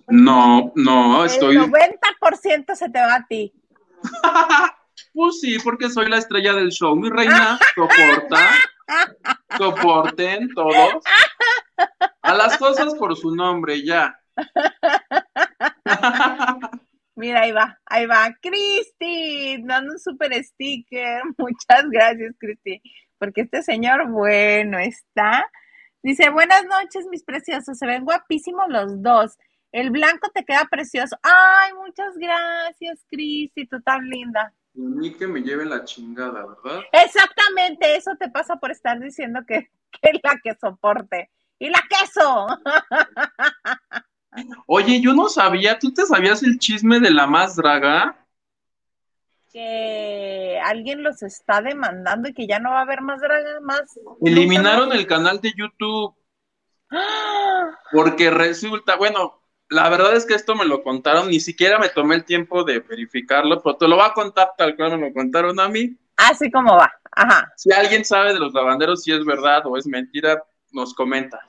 [0.07, 1.55] No, no, estoy...
[1.55, 3.53] El 90% se te va a ti.
[5.13, 6.95] Pues sí, porque soy la estrella del show.
[6.95, 8.49] Mi reina, soporta.
[9.57, 11.03] Soporten todos.
[12.21, 14.18] A las cosas por su nombre, ya.
[17.15, 18.33] Mira, ahí va, ahí va.
[18.41, 21.21] Cristi, dando un super sticker.
[21.37, 22.81] Muchas gracias, Cristi.
[23.17, 25.45] Porque este señor, bueno, está.
[26.01, 27.77] Dice, buenas noches, mis preciosos.
[27.77, 29.37] Se ven guapísimos los dos.
[29.71, 31.17] El blanco te queda precioso.
[31.21, 33.67] Ay, muchas gracias, Cristi.
[33.67, 34.53] Tú tan linda.
[34.73, 36.83] Ni que me lleve la chingada, ¿verdad?
[36.93, 39.69] Exactamente, eso te pasa por estar diciendo que,
[40.01, 41.29] que la que soporte.
[41.59, 42.47] ¡Y la queso!
[44.65, 48.25] Oye, yo no sabía, ¿tú te sabías el chisme de la más draga?
[49.51, 53.99] Que alguien los está demandando y que ya no va a haber más draga, más.
[54.21, 56.15] Eliminaron el canal de YouTube
[56.91, 57.77] ¡Ah!
[57.91, 62.15] porque resulta, bueno, la verdad es que esto me lo contaron, ni siquiera me tomé
[62.15, 65.59] el tiempo de verificarlo, pero te lo voy a contar tal cual me lo contaron
[65.59, 65.95] a mí.
[66.17, 66.91] Así como va.
[67.11, 67.51] Ajá.
[67.55, 71.39] Si alguien sabe de los lavanderos si es verdad o es mentira, nos comenta.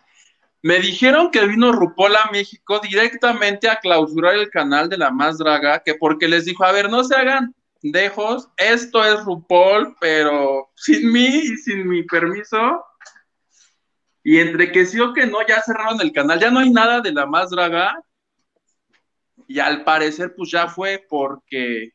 [0.63, 5.39] Me dijeron que vino Rupol a México directamente a clausurar el canal de la más
[5.39, 10.71] draga, que porque les dijo, a ver, no se hagan dejos, esto es Rupol, pero
[10.75, 12.85] sin mí y sin mi permiso.
[14.23, 17.01] Y entre que sí o que no, ya cerraron el canal, ya no hay nada
[17.01, 17.99] de la más draga.
[19.49, 21.93] Y al parecer, pues ya fue porque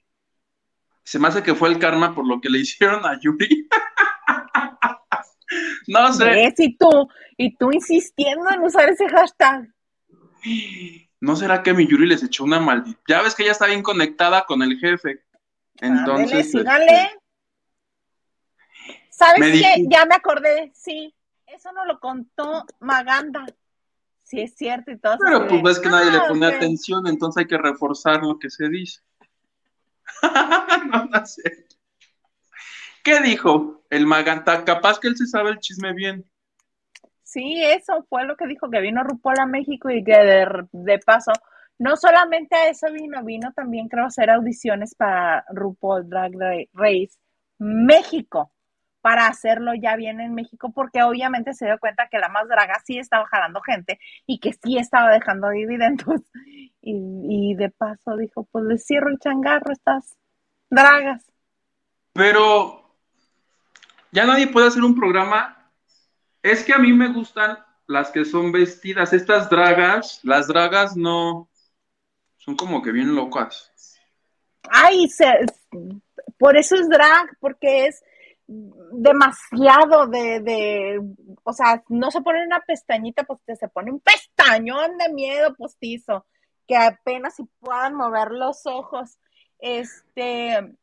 [1.03, 3.69] se me hace que fue el karma por lo que le hicieron a Yuri.
[5.87, 6.53] no sé.
[6.57, 9.67] Y tú, y tú insistiendo en usar ese hashtag.
[11.19, 12.99] ¿No será que mi Yuri les echó una maldita?
[13.07, 15.23] Ya ves que ella está bien conectada con el jefe.
[15.77, 16.53] Entonces.
[16.55, 17.19] Ándele, este.
[19.09, 19.85] ¿Sabes qué?
[19.89, 21.13] Ya me acordé, sí.
[21.47, 23.45] Eso nos lo contó Maganda.
[24.23, 25.17] Sí, es cierto y todo.
[25.23, 26.55] Pero pues ves que nadie le pone ok.
[26.55, 29.01] atención, entonces hay que reforzar lo que se dice.
[30.91, 31.75] no, no cierto.
[33.03, 34.65] ¿Qué dijo el Maganta?
[34.65, 36.25] Capaz que él se sabe el chisme bien.
[37.35, 40.13] Sí, eso fue lo que dijo, que vino RuPaul a México y que
[40.71, 41.33] de, paso,
[41.77, 46.63] no solamente a eso vino, vino también creo a hacer audiciones para RuPaul Drag Ra-
[46.71, 47.17] Race
[47.57, 48.53] México,
[49.01, 52.75] para hacerlo ya bien en México, porque obviamente se dio cuenta que la más draga
[52.85, 56.07] sí estaba jalando gente y que sí estaba dejando dividendos.
[56.87, 60.15] Y, y de paso dijo, pues le cierro el changarro estas
[60.69, 61.25] dragas.
[62.13, 62.79] Pero
[64.11, 65.54] ya nadie puede hacer un programa.
[66.45, 69.13] Es que a mí me gustan las que son vestidas.
[69.13, 71.49] Estas dragas, las dragas no
[72.37, 73.73] son como que bien locas.
[74.69, 75.07] Ay,
[76.37, 78.03] por eso es drag, porque es
[78.45, 81.01] demasiado de,
[81.41, 86.27] o sea, no se pone una pestañita, pues se pone un pestañón de miedo postizo,
[86.67, 89.17] que apenas si puedan mover los ojos,
[89.57, 90.75] este,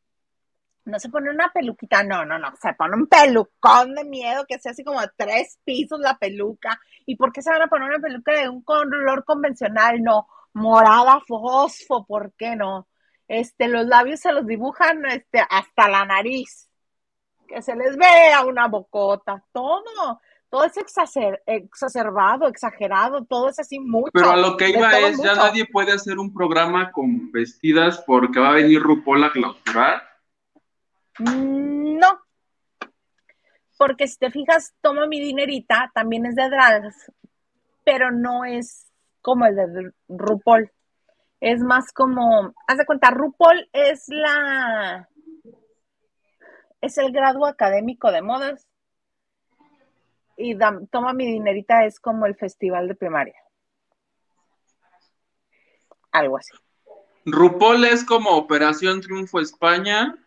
[0.84, 4.58] no se pone una peluquita, no, no, no, se pone un pelucón de miedo, que
[4.58, 7.88] sea así como de tres pisos la peluca, ¿y por qué se van a poner
[7.88, 10.02] una peluca de un color convencional?
[10.02, 12.88] No, morada, fosfo, ¿por qué no?
[13.28, 16.68] Este, los labios se los dibujan este, hasta la nariz,
[17.46, 23.78] que se les vea una bocota, todo, todo es exacer- exacerbado, exagerado, todo es así
[23.78, 24.10] mucho.
[24.12, 28.40] Pero a lo que iba es, ya nadie puede hacer un programa con vestidas porque
[28.40, 30.11] va a venir RuPaul a clausurar.
[31.18, 32.20] Mm, No.
[33.78, 37.10] Porque si te fijas, toma mi dinerita, también es de drags,
[37.84, 40.70] pero no es como el de RuPaul.
[41.40, 45.08] Es más como, haz de cuenta, RuPaul es la,
[46.80, 48.68] es el grado académico de modas.
[50.36, 50.56] Y
[50.90, 53.36] toma mi dinerita es como el festival de primaria.
[56.12, 56.52] Algo así.
[57.24, 60.21] RuPaul es como Operación Triunfo España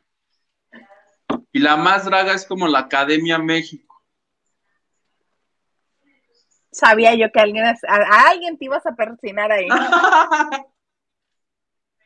[1.56, 4.04] y la más draga es como la Academia México.
[6.70, 9.70] Sabía yo que alguien, a, a alguien te ibas a persinar ahí.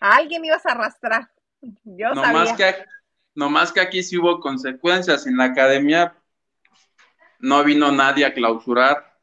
[0.02, 1.30] A alguien ibas a arrastrar.
[1.84, 2.40] Yo no, sabía.
[2.40, 2.76] más que,
[3.36, 5.28] no más que aquí sí hubo consecuencias.
[5.28, 6.16] En la Academia
[7.40, 9.14] no vino nadie a clausurar.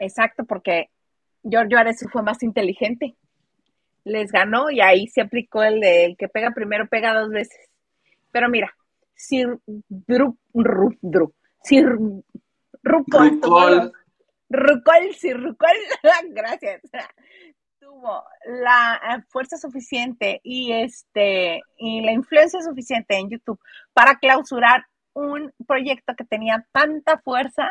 [0.00, 0.88] Exacto, porque
[1.42, 3.14] Giorgio Arezzo fue más inteligente.
[4.04, 7.73] Les ganó y ahí se aplicó el de el que pega primero pega dos veces.
[8.34, 8.74] Pero mira,
[9.14, 9.44] si
[9.88, 12.24] Dru, Ru- Dru- si Ru-
[12.82, 13.76] RuPaul tuvo RuPaul.
[13.76, 13.92] los-
[14.50, 15.76] Rucol, si Rucol,
[16.30, 16.82] gracias,
[17.78, 23.60] tuvo la eh, fuerza suficiente y este y la influencia suficiente en YouTube
[23.92, 27.70] para clausurar un proyecto que tenía tanta fuerza,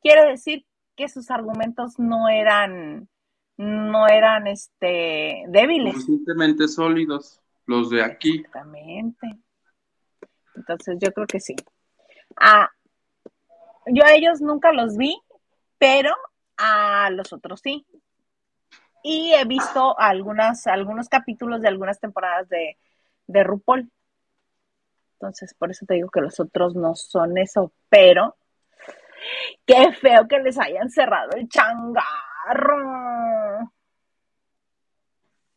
[0.00, 0.64] quiere decir
[0.96, 3.08] que sus argumentos no eran,
[3.56, 5.94] no eran este, débiles.
[5.94, 8.36] Suficientemente sólidos, los de aquí.
[8.38, 9.36] Exactamente.
[10.56, 11.54] Entonces yo creo que sí.
[12.36, 12.70] Ah,
[13.86, 15.16] yo a ellos nunca los vi,
[15.78, 16.14] pero
[16.56, 17.86] a los otros sí.
[19.02, 22.76] Y he visto algunas, algunos capítulos de algunas temporadas de,
[23.26, 23.90] de RuPaul.
[25.14, 28.36] Entonces, por eso te digo que los otros no son eso, pero
[29.64, 32.02] qué feo que les hayan cerrado el changarro.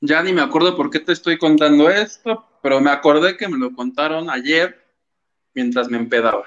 [0.02, 3.58] Ya ni me acuerdo por qué te estoy contando esto, pero me acordé que me
[3.58, 4.89] lo contaron ayer
[5.60, 6.46] mientras me empedaba.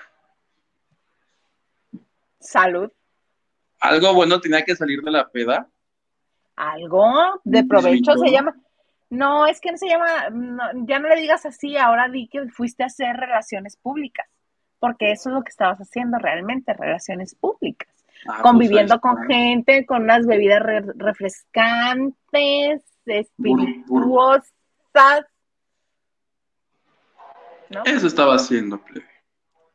[2.40, 2.90] Salud.
[3.79, 5.68] Algo bueno tenía que salir de la peda.
[6.57, 7.12] Algo
[7.44, 8.57] de provecho se llama.
[9.11, 10.07] No, es que no se llama,
[10.87, 14.27] ya no le digas así, ahora di que fuiste a hacer relaciones públicas,
[14.79, 17.90] porque eso es lo que estabas haciendo realmente, relaciones públicas.
[18.27, 20.62] Ah, pues conviviendo con gente, con unas bebidas
[20.96, 24.51] refrescantes, espirituosas.
[27.73, 27.83] ¿No?
[27.85, 29.07] Eso estaba haciendo, plebe.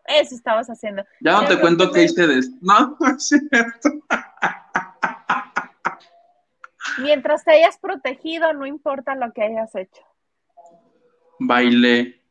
[0.07, 1.03] Eso estabas haciendo.
[1.19, 2.55] Ya no te cuento qué hice de esto.
[2.61, 3.89] No, no es cierto.
[6.99, 10.01] Mientras te hayas protegido, no importa lo que hayas hecho.
[11.39, 12.23] Bailé,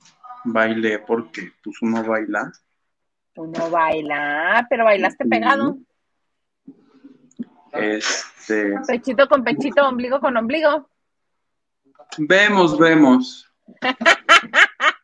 [0.44, 2.50] bailé, porque pues uno baila.
[3.37, 5.76] Uno baila, pero bailaste pegado.
[7.72, 8.74] Este.
[8.87, 10.88] Pechito con pechito, ombligo con ombligo.
[12.18, 13.52] Vemos, vemos.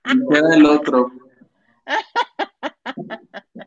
[0.04, 1.10] Queda el otro.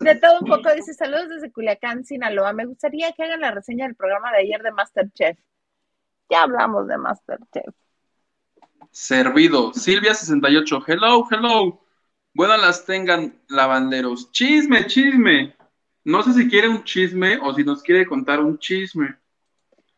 [0.00, 2.52] De todo un poco, dice saludos desde Culiacán, Sinaloa.
[2.52, 5.38] Me gustaría que hagan la reseña del programa de ayer de Masterchef.
[6.28, 7.74] Ya hablamos de Masterchef.
[8.90, 9.72] Servido.
[9.72, 10.84] Silvia68.
[10.86, 11.80] Hello, hello.
[12.34, 14.30] Buenas las tengan, lavanderos.
[14.32, 15.56] Chisme, chisme.
[16.04, 19.16] No sé si quiere un chisme o si nos quiere contar un chisme.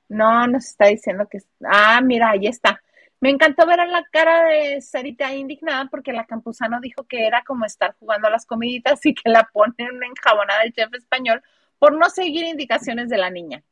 [0.08, 1.38] No, nos está diciendo que.
[1.64, 2.80] Ah, mira, ahí está.
[3.20, 7.42] Me encantó ver a la cara de Sarita indignada porque la Campuzano dijo que era
[7.42, 11.42] como estar jugando a las comiditas y que la ponen en enjabonada del chef español
[11.78, 13.62] por no seguir indicaciones de la niña.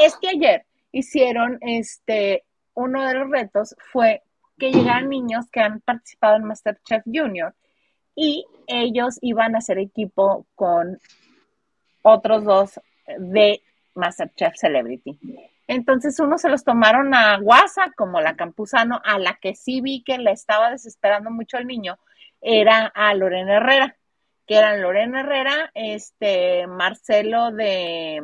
[0.00, 4.22] Es que ayer hicieron este, uno de los retos fue
[4.58, 7.54] que llegaran niños que han participado en Masterchef Junior
[8.16, 10.98] y ellos iban a hacer equipo con
[12.02, 12.80] otros dos
[13.18, 13.62] de
[13.94, 15.18] Masterchef Celebrity.
[15.68, 20.02] Entonces uno se los tomaron a Guasa, como la Campuzano, a la que sí vi
[20.02, 21.98] que le estaba desesperando mucho el niño,
[22.40, 23.96] era a Lorena Herrera,
[24.46, 28.22] que eran Lorena Herrera, este, Marcelo de,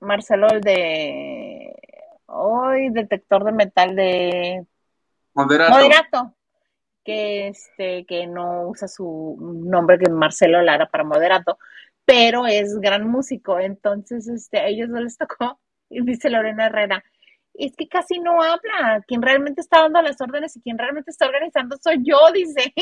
[0.00, 1.72] Marcelo el de,
[2.26, 4.66] hoy, detector de metal de
[5.32, 5.72] Moderato.
[5.72, 6.34] Moderato.
[7.04, 11.58] Que este, que no usa su nombre que Marcelo Lara para moderato,
[12.04, 13.60] pero es gran músico.
[13.60, 17.04] Entonces, este, a ellos no les tocó dice Lorena Herrera,
[17.54, 21.26] es que casi no habla, quien realmente está dando las órdenes y quien realmente está
[21.26, 22.72] organizando soy yo, dice.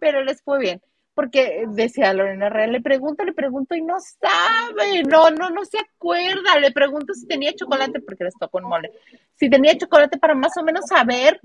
[0.00, 0.82] Pero les fue bien,
[1.14, 5.78] porque decía Lorena Herrera, le pregunto, le pregunto y no sabe, no, no, no se
[5.78, 8.92] acuerda, le pregunto si tenía chocolate, porque les tocó un mole,
[9.34, 11.40] si tenía chocolate para más o menos saber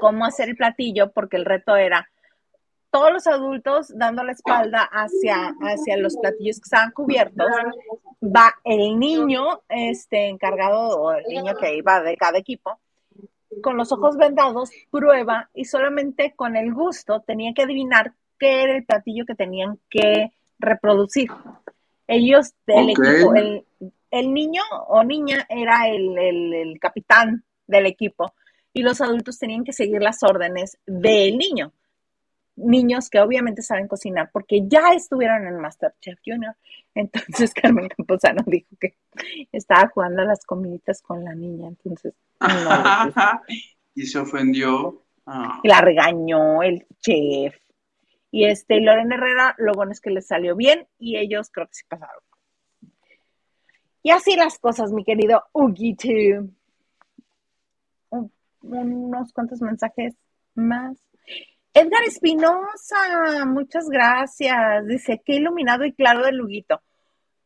[0.00, 2.08] cómo hacer el platillo, porque el reto era
[2.90, 7.46] todos los adultos dando la espalda hacia, hacia los platillos que estaban cubiertos,
[8.22, 12.78] va el niño este, encargado, o el niño que iba de cada equipo,
[13.62, 18.76] con los ojos vendados, prueba y solamente con el gusto tenía que adivinar qué era
[18.76, 21.30] el platillo que tenían que reproducir.
[22.06, 23.34] Ellos, del equipo,
[24.10, 28.34] el, niño o niña era el, el capitán del equipo
[28.72, 31.72] y los adultos tenían que seguir las órdenes del niño
[32.60, 36.54] niños que obviamente saben cocinar porque ya estuvieron en Masterchef Junior.
[36.94, 38.96] Entonces Carmen Camposano dijo que
[39.52, 41.68] estaba jugando a las comiditas con la niña.
[41.68, 42.14] Entonces,
[43.94, 45.02] y se ofendió.
[45.26, 45.60] Ah.
[45.64, 47.56] La regañó el chef.
[48.32, 51.74] Y este, Lorena Herrera, lo bueno es que les salió bien y ellos creo que
[51.74, 52.22] se pasaron.
[54.02, 56.08] Y así las cosas, mi querido Ugito.
[58.62, 60.14] unos cuantos mensajes
[60.54, 60.96] más.
[61.72, 64.86] Edgar Espinosa, muchas gracias.
[64.86, 66.80] Dice, qué iluminado y claro de Luguito.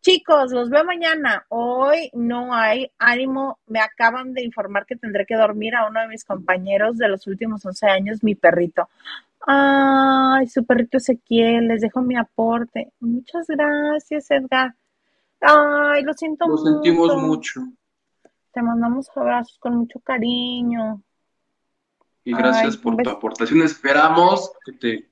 [0.00, 1.44] Chicos, los veo mañana.
[1.48, 3.58] Hoy no hay ánimo.
[3.66, 7.26] Me acaban de informar que tendré que dormir a uno de mis compañeros de los
[7.26, 8.88] últimos 11 años, mi perrito.
[9.46, 12.92] Ay, su perrito Ezequiel, les dejo mi aporte.
[13.00, 14.74] Muchas gracias, Edgar.
[15.40, 16.64] Ay, lo siento mucho.
[16.64, 17.60] Lo sentimos mucho.
[18.52, 21.02] Te mandamos abrazos con mucho cariño.
[22.24, 23.62] Y gracias por tu aportación.
[23.62, 25.10] Esperamos que te,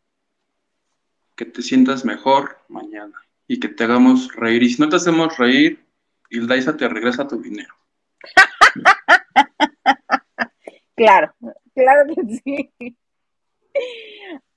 [1.36, 4.62] que te sientas mejor mañana y que te hagamos reír.
[4.62, 5.84] Y si no te hacemos reír,
[6.30, 7.74] Ildaisa te regresa tu dinero.
[10.96, 11.34] claro,
[11.74, 12.72] claro que sí.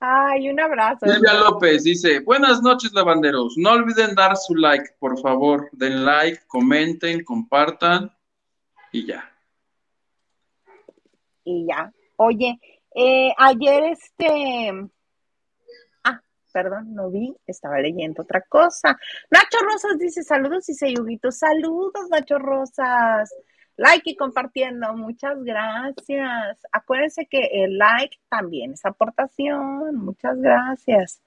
[0.00, 1.06] Ay, un abrazo.
[1.06, 3.54] Silvia López dice, buenas noches, lavanderos.
[3.56, 5.68] No olviden dar su like, por favor.
[5.72, 8.14] Den like, comenten, compartan
[8.92, 9.32] y ya.
[11.44, 11.92] Y ya.
[12.16, 12.58] Oye,
[12.94, 14.88] eh, ayer este...
[16.04, 16.20] Ah,
[16.52, 18.98] perdón, no vi, estaba leyendo otra cosa.
[19.30, 21.30] Nacho Rosas dice, saludos y Yuguito.
[21.30, 23.32] Saludos, Nacho Rosas
[23.76, 24.94] like y compartiendo.
[24.94, 26.58] Muchas gracias.
[26.72, 29.96] Acuérdense que el like también es aportación.
[29.96, 31.20] Muchas gracias.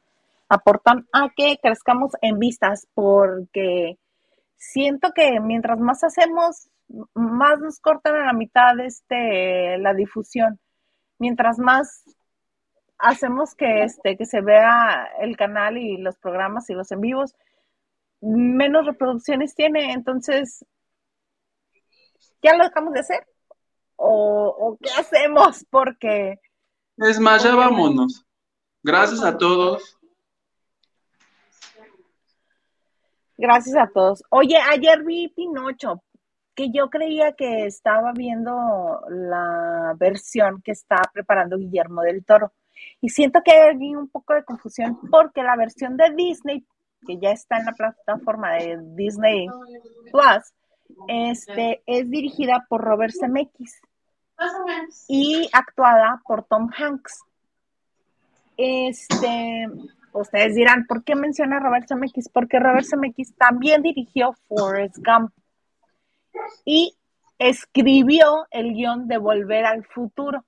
[0.49, 3.97] Aportan a que crezcamos en vistas porque
[4.57, 6.69] siento que mientras más hacemos,
[7.13, 10.59] más nos cortan a la mitad este, la difusión.
[11.19, 12.03] Mientras más
[12.97, 17.35] hacemos que, este, que se vea el canal y los programas y los en vivos,
[18.21, 19.93] menos reproducciones tiene.
[19.93, 20.65] Entonces,
[22.41, 23.27] ¿ya lo dejamos de hacer?
[23.95, 25.65] ¿O, qué hacemos?
[25.69, 26.39] Porque...
[26.97, 28.25] Es más, ya vámonos.
[28.81, 29.97] Gracias a todos.
[33.37, 34.23] Gracias a todos.
[34.29, 36.03] Oye, ayer vi Pinocho,
[36.59, 42.51] que yo creía que estaba viendo la versión que está preparando Guillermo del Toro.
[42.99, 46.65] Y siento que hay un poco de confusión porque la versión de Disney,
[47.07, 49.47] que ya está en la plataforma de Disney
[50.11, 50.53] Plus,
[51.07, 53.79] este, es dirigida por Robert Zemeckis
[55.07, 57.21] y actuada por Tom Hanks.
[58.57, 59.65] Este,
[60.11, 62.27] ustedes dirán, ¿por qué menciona Robert Zemeckis?
[62.27, 65.31] Porque Robert Zemeckis también dirigió Forrest Gump
[66.65, 66.95] y
[67.37, 70.45] escribió el guion de Volver al Futuro.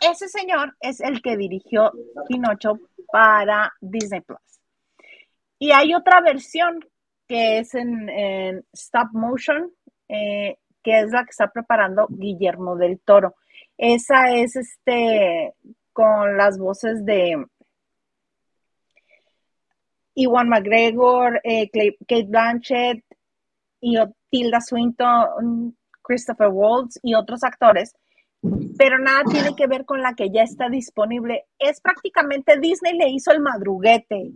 [0.00, 1.92] Ese señor es el que dirigió
[2.28, 2.78] Pinocho
[3.10, 4.38] para Disney Plus.
[5.58, 6.80] Y hay otra versión
[7.26, 9.72] que es en, stop motion,
[10.08, 13.34] eh, que es la que está preparando Guillermo del Toro.
[13.76, 15.54] Esa es este
[15.92, 17.42] con las voces de
[20.14, 23.02] Iwan McGregor, eh, Kate Blanchett
[23.80, 23.96] y
[24.30, 27.94] Tilda Swinton, Christopher Waltz y otros actores,
[28.78, 31.46] pero nada tiene que ver con la que ya está disponible.
[31.58, 34.32] Es prácticamente Disney le hizo el madruguete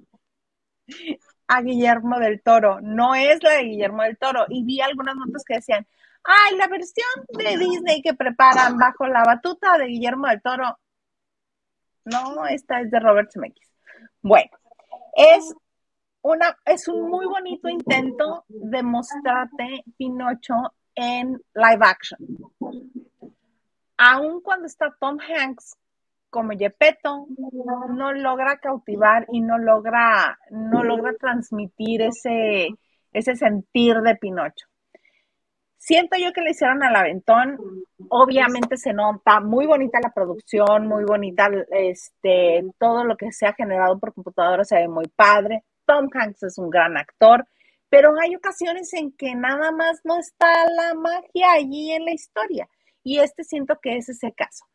[1.47, 4.47] a Guillermo del Toro, no es la de Guillermo del Toro.
[4.49, 5.87] Y vi algunas notas que decían,
[6.25, 10.79] ay, la versión de Disney que preparan bajo la batuta de Guillermo del Toro.
[12.05, 13.71] No, esta es de Robert Zemeckis.
[14.23, 14.51] Bueno,
[15.15, 15.55] es
[16.23, 20.55] una, es un muy bonito intento de mostrarte Pinocho
[20.95, 22.19] en live action.
[23.97, 25.77] Aun cuando está Tom Hanks
[26.31, 27.27] como Yepeto
[27.91, 32.69] no logra cautivar y no logra, no logra transmitir ese,
[33.13, 34.67] ese sentir de Pinocho.
[35.77, 37.59] Siento yo que le hicieron al aventón,
[38.11, 43.55] obviamente se nota muy bonita la producción, muy bonita este, todo lo que se ha
[43.55, 45.65] generado por computadora se ve muy padre.
[45.91, 47.45] Tom Hanks es un gran actor,
[47.89, 52.69] pero hay ocasiones en que nada más no está la magia allí en la historia.
[53.03, 54.67] Y este siento que es ese caso.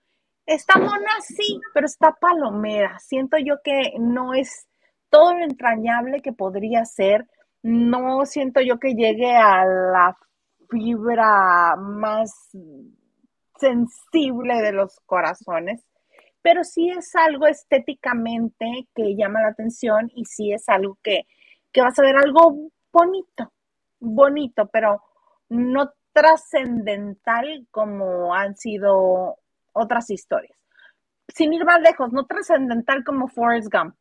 [0.45, 2.99] Está mona, sí, pero está palomera.
[2.99, 4.67] Siento yo que no es
[5.09, 7.25] todo lo entrañable que podría ser.
[7.63, 10.17] No siento yo que llegue a la
[10.69, 12.51] fibra más
[13.57, 15.81] sensible de los corazones,
[16.45, 21.25] pero sí es algo estéticamente que llama la atención y sí es algo que,
[21.71, 23.51] que vas a ver algo bonito,
[23.99, 25.01] bonito, pero
[25.49, 29.39] no trascendental como han sido
[29.73, 30.55] otras historias.
[31.29, 33.95] Sin ir más lejos, no trascendental como Forrest Gump.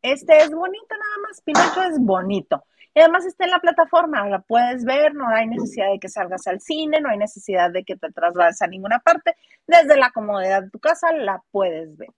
[0.00, 2.62] Este es bonito nada más, Pinocho es bonito.
[2.98, 6.48] Y además está en la plataforma, la puedes ver, no hay necesidad de que salgas
[6.48, 9.36] al cine, no hay necesidad de que te traslades a ninguna parte.
[9.68, 12.08] Desde la comodidad de tu casa la puedes ver.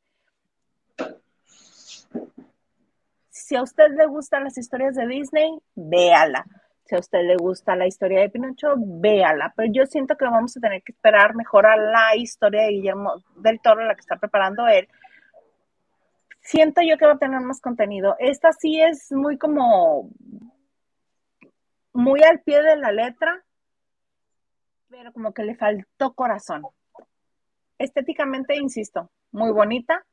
[3.28, 6.46] Si a usted le gustan las historias de Disney, véala.
[6.86, 9.52] Si a usted le gusta la historia de Pinocho, véala.
[9.54, 13.22] Pero yo siento que vamos a tener que esperar mejor a la historia de Guillermo
[13.36, 14.88] del Toro, la que está preparando él.
[16.40, 18.16] Siento yo que va a tener más contenido.
[18.18, 20.08] Esta sí es muy como,
[21.92, 23.44] muy al pie de la letra,
[24.88, 26.62] pero como que le faltó corazón.
[27.78, 30.04] Estéticamente, insisto, muy bonita,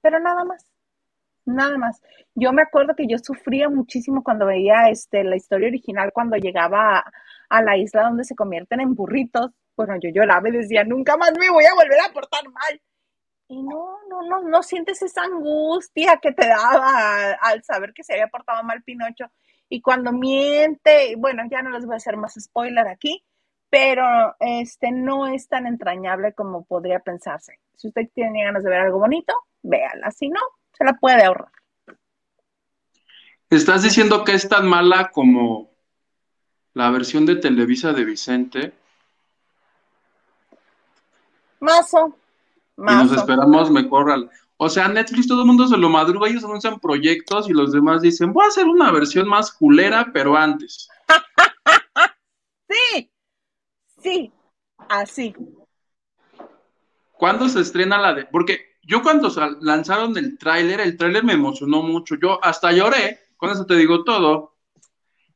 [0.00, 0.64] pero nada más
[1.48, 2.00] nada más.
[2.34, 7.04] Yo me acuerdo que yo sufría muchísimo cuando veía este, la historia original, cuando llegaba
[7.48, 9.50] a, la isla donde se convierten en burritos.
[9.76, 12.80] Bueno, yo lloraba y decía, nunca más me voy a volver a portar mal.
[13.48, 18.12] Y no, no, no, no sientes esa angustia que te daba al saber que se
[18.12, 19.26] había portado mal Pinocho.
[19.68, 23.22] Y cuando miente, bueno, ya no les voy a hacer más spoiler aquí,
[23.70, 27.58] pero este no es tan entrañable como podría pensarse.
[27.76, 30.10] Si usted tiene ganas de ver algo bonito, véala.
[30.10, 30.40] Si no,
[30.72, 31.52] se la puede ahorrar.
[33.50, 35.70] ¿Estás diciendo que es tan mala como
[36.74, 38.72] la versión de Televisa de Vicente?
[41.60, 42.14] Mazo.
[42.76, 43.04] Mazo.
[43.04, 44.30] Y nos esperamos mejor
[44.60, 48.02] O sea, Netflix todo el mundo se lo madruga, ellos anuncian proyectos y los demás
[48.02, 50.88] dicen, voy a hacer una versión más culera, pero antes.
[52.68, 53.10] sí,
[54.02, 54.32] sí,
[54.88, 55.32] así.
[57.12, 58.24] ¿Cuándo se estrena la de...?
[58.26, 59.30] Porque yo cuando
[59.60, 62.16] lanzaron el tráiler, el tráiler me emocionó mucho.
[62.16, 64.56] Yo hasta lloré, con eso te digo todo.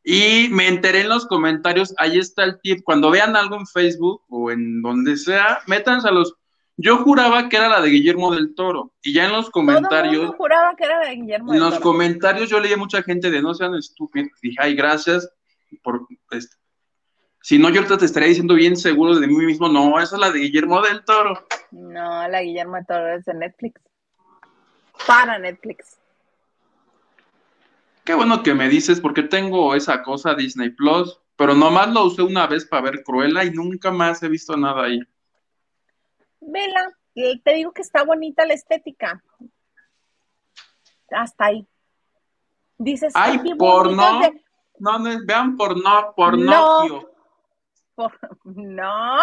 [0.02, 4.22] Y me enteré en los comentarios, ahí está el tip, cuando vean algo en Facebook
[4.28, 6.34] o en donde sea, métanse a los...
[6.76, 10.26] Yo juraba que era la de Guillermo del Toro, y ya en los comentarios...
[10.26, 13.54] Todo juraba que era de Guillermo En los comentarios yo leía mucha gente de no
[13.54, 15.30] sean estúpidos, dije, ay, gracias
[15.82, 16.06] por...
[16.30, 16.56] Este.
[17.42, 20.20] Si no, yo ahorita te estaría diciendo bien seguro de mí mismo, no, esa es
[20.20, 21.46] la de Guillermo del Toro.
[21.72, 23.80] No, la Guillermo del Toro es de Netflix.
[25.06, 25.98] Para Netflix.
[28.04, 32.22] Qué bueno que me dices, porque tengo esa cosa Disney Plus, pero nomás lo usé
[32.22, 35.00] una vez para ver Cruella y nunca más he visto nada ahí.
[36.42, 39.22] Vela, te digo que está bonita la estética.
[41.10, 41.66] Hasta ahí.
[42.78, 44.20] Dices, ay, porno.
[44.78, 46.44] No, no, vean porno, porno.
[46.44, 47.02] No.
[48.44, 49.16] no.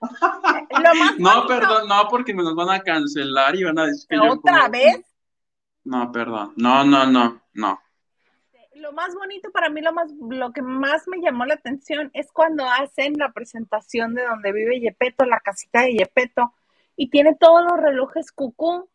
[1.18, 4.68] no, perdón, no, porque me nos van a cancelar y van a decir que ¿Otra
[4.68, 5.04] vez?
[5.84, 6.54] No, perdón.
[6.56, 7.85] No, no, no, no
[8.76, 12.30] lo más bonito para mí, lo más, lo que más me llamó la atención es
[12.32, 16.54] cuando hacen la presentación de donde vive Yepeto, la casita de Yepeto,
[16.96, 18.88] y tiene todos los relojes cucú.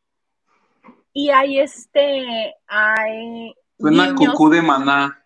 [1.13, 3.53] Y hay este, hay.
[3.77, 5.25] Suena cucú de maná.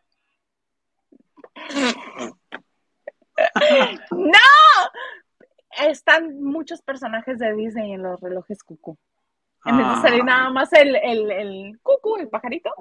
[4.12, 4.39] ¡No!
[5.78, 8.97] Están muchos personajes de Disney en los relojes cucú.
[9.66, 10.26] En vez de salir ah.
[10.26, 12.74] nada más el, el, el cucú, el pajarito,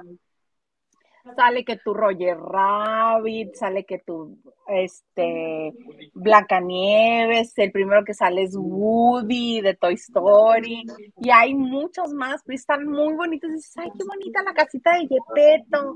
[1.37, 5.73] sale que tu Roger Rabbit, sale que tu este
[6.13, 10.85] Blancanieves, el primero que sale es Woody de Toy Story,
[11.21, 13.51] y hay muchos más, pero están muy bonitos.
[13.51, 15.95] Y dices, ay, qué bonita la casita de Yepeto.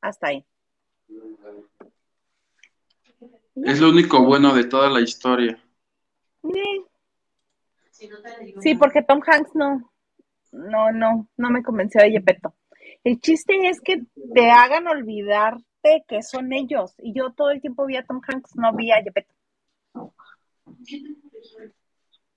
[0.00, 0.44] Hasta ahí.
[3.54, 5.62] Es lo único bueno de toda la historia.
[8.60, 9.92] Sí, porque Tom Hanks no,
[10.50, 12.54] no, no, no me convenció de Yepeto.
[13.04, 14.02] El chiste es que
[14.34, 16.94] te hagan olvidarte que son ellos.
[16.98, 19.34] Y yo todo el tiempo vi a Tom Hanks, no vi a Yepeto.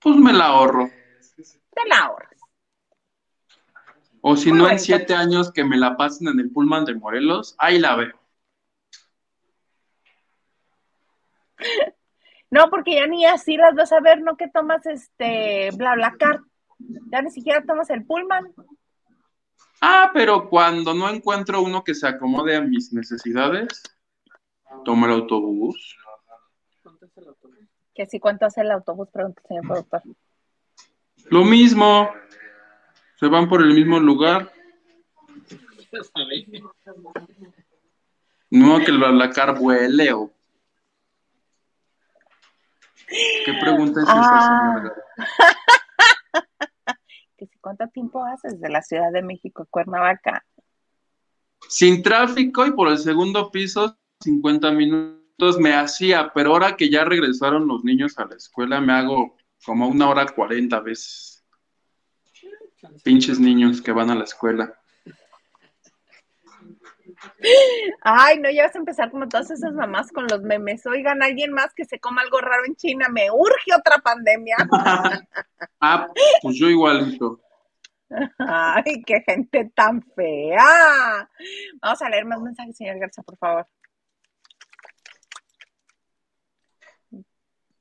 [0.00, 0.88] Pues me la ahorro.
[1.36, 2.40] Te la ahorras.
[4.20, 7.54] O si no, en siete años que me la pasen en el Pullman de Morelos,
[7.58, 8.14] ahí la veo.
[12.48, 16.14] No, porque ya ni así las vas a ver, no que tomas este bla bla
[16.16, 16.40] car.
[17.10, 18.54] Ya ni siquiera tomas el Pullman.
[19.80, 23.82] Ah, pero cuando no encuentro uno que se acomode a mis necesidades,
[24.84, 25.96] tomo el autobús.
[27.94, 29.08] ¿Qué si cuánto hace el autobús?
[29.10, 30.02] Pregunta señor productor.
[31.30, 32.10] Lo mismo.
[33.18, 34.52] Se van por el mismo lugar.
[38.50, 40.30] No que la car vuele o.
[43.08, 44.74] ¿Qué pregunta es esa, ah.
[44.74, 44.94] señora?
[48.06, 50.44] ¿Cuánto tiempo haces de la Ciudad de México a Cuernavaca?
[51.68, 57.04] Sin tráfico y por el segundo piso, 50 minutos me hacía, pero ahora que ya
[57.04, 61.44] regresaron los niños a la escuela, me hago como una hora cuarenta veces.
[63.02, 64.78] Pinches niños que van a la escuela.
[68.02, 70.86] Ay, no, ya vas a empezar como todas esas mamás con los memes.
[70.86, 74.56] Oigan, alguien más que se coma algo raro en China, me urge otra pandemia.
[75.80, 76.08] ah,
[76.42, 77.40] pues yo igualito.
[78.38, 81.28] Ay, qué gente tan fea.
[81.80, 83.66] Vamos a leer más mensajes, señor Garza, por favor.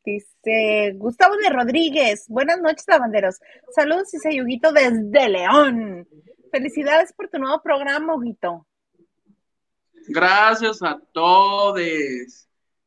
[0.03, 2.25] Dice Gustavo de Rodríguez.
[2.27, 3.39] Buenas noches, lavanderos.
[3.73, 6.07] Saludos y Sayuguito desde León.
[6.51, 8.67] Felicidades por tu nuevo programa, Huguito.
[10.07, 11.79] Gracias a todos.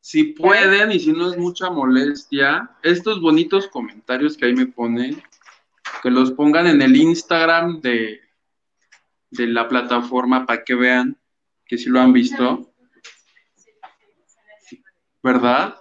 [0.00, 5.20] Si pueden y si no es mucha molestia, estos bonitos comentarios que ahí me ponen,
[6.02, 8.20] que los pongan en el Instagram de,
[9.30, 11.16] de la plataforma para que vean
[11.66, 12.72] que si lo han visto.
[15.22, 15.76] ¿Verdad?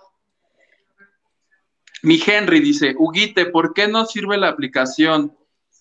[2.03, 5.36] Mi Henry dice, Huguite, ¿por qué no sirve la aplicación?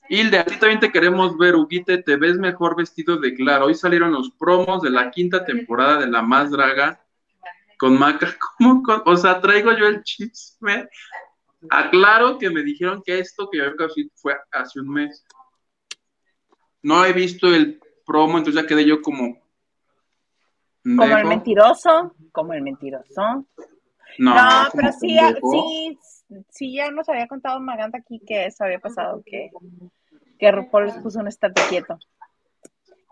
[0.08, 3.66] Hilde, a ti también te queremos ver, Huguite, te ves mejor vestido de claro.
[3.66, 7.02] Hoy salieron los promos de la quinta temporada de La Más Draga
[7.78, 8.36] con Maca.
[8.58, 8.82] ¿Cómo?
[9.04, 10.88] o sea, traigo yo el chisme.
[11.70, 15.24] Aclaro que me dijeron que esto que yo casi fue hace un mes.
[16.82, 19.40] No he visto el promo, entonces ya quedé yo como.
[20.84, 23.46] Como el mentiroso, como el mentiroso.
[24.18, 24.34] No,
[24.72, 25.18] pero sí,
[25.50, 25.98] sí,
[26.48, 29.50] sí, ya nos había contado Maganda aquí que eso había pasado, que,
[30.38, 31.98] que RuPaul les puso un estate quieto.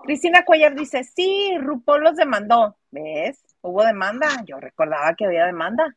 [0.05, 2.77] Cristina Cuellar dice, sí, RuPaul los demandó.
[2.91, 3.43] ¿Ves?
[3.63, 4.29] Hubo demanda.
[4.45, 5.97] Yo recordaba que había demanda.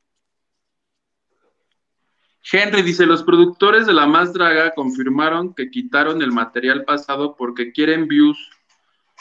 [2.49, 7.71] Henry dice, los productores de La Más Draga confirmaron que quitaron el material pasado porque
[7.73, 8.37] quieren views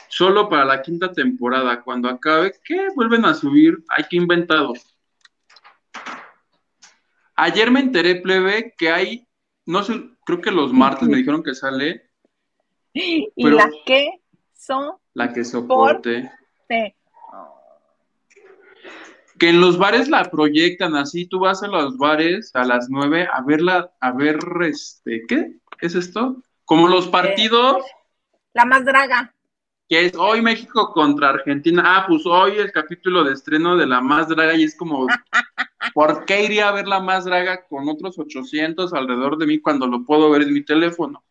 [0.08, 1.82] solo para la quinta temporada.
[1.82, 2.88] Cuando acabe, ¿qué?
[2.94, 3.82] Vuelven a subir.
[3.88, 4.96] Hay que inventados.
[7.34, 9.28] Ayer me enteré, plebe, que hay,
[9.66, 12.08] no sé, creo que los martes me dijeron que sale.
[12.92, 14.22] ¿Y la que
[14.54, 14.94] son?
[15.12, 16.30] La que soporte.
[19.38, 23.28] Que en los bares la proyectan así, tú vas a los bares a las nueve
[23.30, 26.42] a verla, a ver, este, ¿qué es esto?
[26.64, 27.84] Como los partidos.
[28.54, 29.34] La más draga
[29.88, 31.82] que es hoy México contra Argentina.
[31.84, 35.06] Ah, pues hoy el capítulo de estreno de La Más Draga y es como,
[35.94, 39.86] ¿por qué iría a ver La Más Draga con otros 800 alrededor de mí cuando
[39.86, 41.22] lo puedo ver en mi teléfono?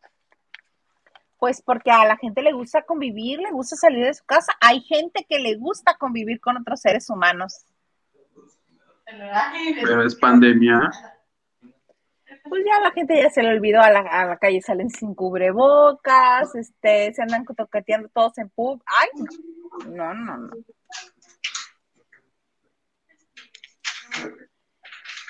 [1.38, 4.53] Pues porque a la gente le gusta convivir, le gusta salir de su casa.
[4.62, 7.66] Hay gente que le gusta convivir con otros seres humanos.
[9.06, 10.91] Pero es pandemia
[12.47, 15.16] pues ya la gente ya se le olvidó, a la, a la calle salen sin
[15.16, 18.82] cubrebocas, este, se andan toqueteando todos en pub.
[18.86, 19.10] Ay,
[19.88, 20.51] no, no, no.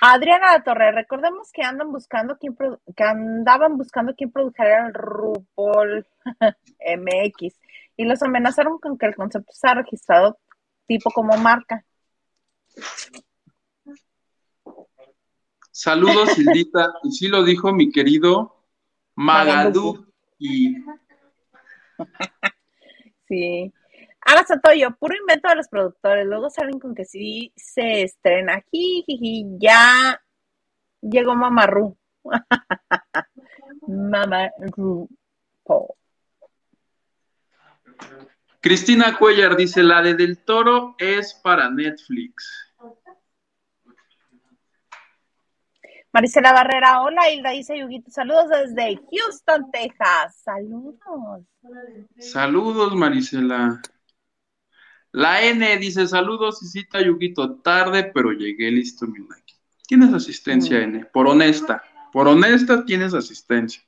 [0.01, 2.55] Adriana La Torre, recordemos que andan buscando quién
[2.95, 6.05] que andaban buscando quién produjera el RuPaul
[6.97, 7.59] MX
[7.97, 10.37] y los amenazaron con que el concepto sea registrado
[10.85, 11.83] tipo como marca.
[15.77, 16.93] Saludos, Sildita.
[17.03, 18.63] Y sí lo dijo mi querido
[19.13, 20.07] Magadú.
[20.39, 20.77] Y...
[23.27, 23.73] Sí.
[24.21, 26.25] Ahora Satoyo, puro invento de los productores.
[26.25, 28.55] Luego salen con que sí se estrena.
[28.55, 29.03] aquí
[29.59, 30.21] ya
[31.01, 31.97] llegó Mamarru.
[33.85, 35.09] Mamarru.
[38.61, 42.65] Cristina Cuellar dice: La de Del Toro es para Netflix.
[46.15, 50.43] Marisela Barrera, hola Hilda, dice Yuguito, saludos desde Houston, Texas.
[50.45, 51.43] Saludos.
[52.19, 53.81] Saludos, Marisela.
[55.11, 59.55] La N dice, saludos, cita Yuguito, tarde, pero llegué listo, mi like.
[59.89, 63.83] Tienes asistencia, N, por honesta, por honesta tienes asistencia.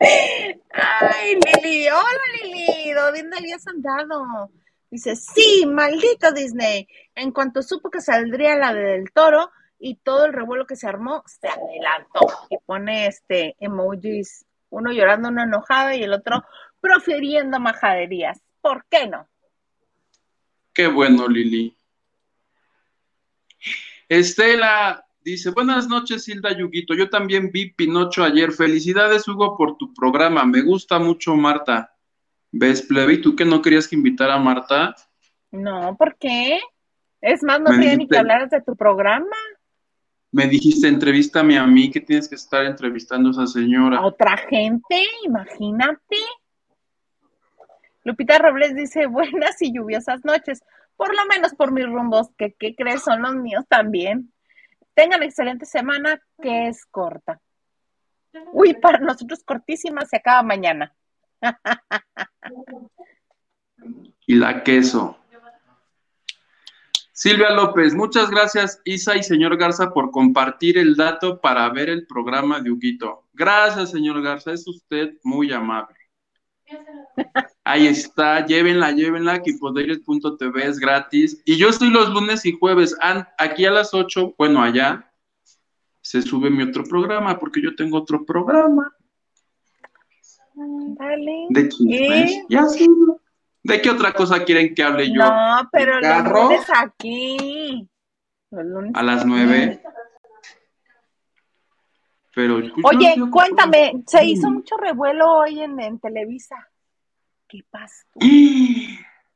[0.00, 4.50] Ay, Lili, hola Lili, ¿dónde habías andado?
[4.90, 6.88] Dice, sí, maldito Disney.
[7.14, 11.22] En cuanto supo que saldría la del toro, y todo el revuelo que se armó
[11.26, 12.20] se adelantó
[12.50, 16.44] y pone este emojis, uno llorando, uno enojado y el otro
[16.80, 18.40] profiriendo majaderías.
[18.60, 19.28] ¿Por qué no?
[20.72, 21.74] Qué bueno, Lili.
[24.08, 26.94] Estela dice, buenas noches, Hilda Yuguito.
[26.94, 28.52] Yo también vi Pinocho ayer.
[28.52, 30.44] Felicidades, Hugo, por tu programa.
[30.44, 31.94] Me gusta mucho, Marta.
[32.50, 33.14] ¿Ves, Plebe?
[33.14, 34.94] ¿Y tú que no querías que invitara a Marta?
[35.50, 36.60] No, ¿por qué?
[37.20, 39.36] Es más, no quería ni que hablaras de tu programa
[40.30, 43.98] me dijiste, entrevístame a mí, que tienes que estar entrevistando a esa señora.
[43.98, 46.16] A otra gente, imagínate.
[48.04, 50.62] Lupita Robles dice, buenas y lluviosas noches,
[50.96, 53.02] por lo menos por mis rumbos, que ¿qué crees?
[53.02, 54.32] Son los míos también.
[54.94, 57.40] Tengan excelente semana, que es corta.
[58.52, 60.94] Uy, para nosotros cortísima, se acaba mañana.
[64.26, 65.18] y la queso.
[67.20, 72.06] Silvia López, muchas gracias Isa y señor Garza por compartir el dato para ver el
[72.06, 73.24] programa de Huguito.
[73.32, 75.96] Gracias, señor Garza, es usted muy amable.
[77.64, 81.42] Ahí está, llévenla, llévenla, TV es gratis.
[81.44, 82.96] Y yo estoy los lunes y jueves,
[83.36, 85.12] aquí a las 8, bueno, allá,
[86.00, 88.94] se sube mi otro programa, porque yo tengo otro programa.
[90.54, 91.46] Vale.
[91.50, 92.44] De chismes.
[92.48, 92.86] Ya sí.
[93.68, 95.22] ¿De qué otra cosa quieren que hable yo?
[95.22, 97.86] No, pero los lunes aquí.
[98.94, 99.82] a las nueve.
[102.34, 106.56] Pero Oye, cuéntame, se hizo mucho revuelo hoy en, Televisa.
[107.46, 108.06] ¿Qué pasó?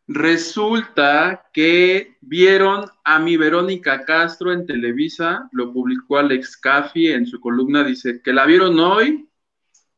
[0.06, 7.38] Resulta que vieron a mi Verónica Castro en Televisa, lo publicó Alex Caffi en su
[7.38, 9.28] columna, dice que la vieron hoy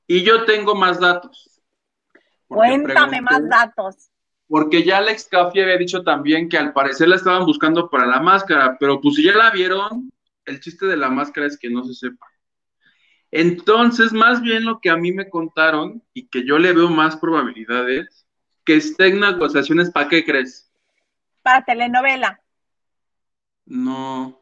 [0.07, 1.62] y yo tengo más datos.
[2.49, 4.11] Cuéntame más datos.
[4.49, 8.20] Porque ya Alex Caffi había dicho también que al parecer la estaban buscando para la
[8.20, 10.12] máscara, pero pues si ya la vieron,
[10.45, 12.26] el chiste de la máscara es que no se sepa.
[13.30, 17.16] Entonces, más bien lo que a mí me contaron y que yo le veo más
[17.16, 18.24] probabilidades,
[18.64, 20.70] que esté en negociaciones, ¿para qué crees?
[21.42, 22.40] Para telenovela.
[23.66, 24.40] No.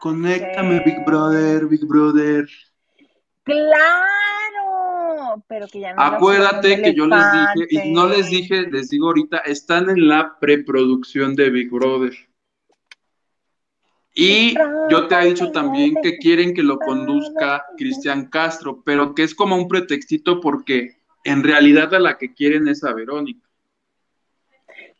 [0.00, 2.48] Conéctame, Big Brother, Big Brother.
[3.44, 4.31] Claro,
[5.46, 6.02] pero que ya no.
[6.02, 10.38] Acuérdate que yo les dije, y no les dije, les digo ahorita, están en la
[10.38, 12.12] preproducción de Big Brother.
[14.14, 14.54] Y
[14.90, 19.34] yo te he dicho también que quieren que lo conduzca Cristian Castro, pero que es
[19.34, 23.48] como un pretextito porque en realidad a la que quieren es a Verónica.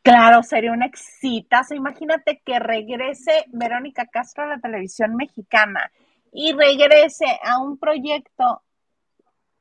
[0.02, 1.74] Claro, sería un exitazo.
[1.74, 5.92] Imagínate que regrese Verónica Castro a la televisión mexicana
[6.32, 8.62] y regrese a un proyecto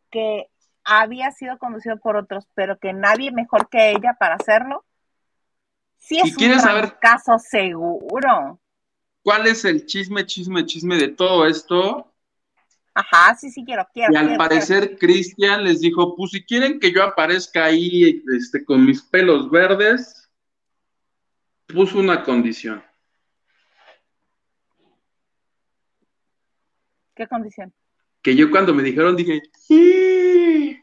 [0.09, 0.47] que
[0.83, 4.85] había sido conducido por otros, pero que nadie mejor que ella para hacerlo.
[5.97, 8.59] Sí es un saber caso seguro.
[9.23, 12.11] ¿Cuál es el chisme, chisme, chisme de todo esto?
[12.93, 14.13] Ajá, sí, sí, quiero, quiero.
[14.13, 18.85] Y al parecer Cristian les dijo, pues si quieren que yo aparezca ahí este, con
[18.85, 20.29] mis pelos verdes,
[21.67, 22.83] puso una condición.
[27.15, 27.73] ¿Qué condición?
[28.21, 30.79] Que yo cuando me dijeron dije, sí.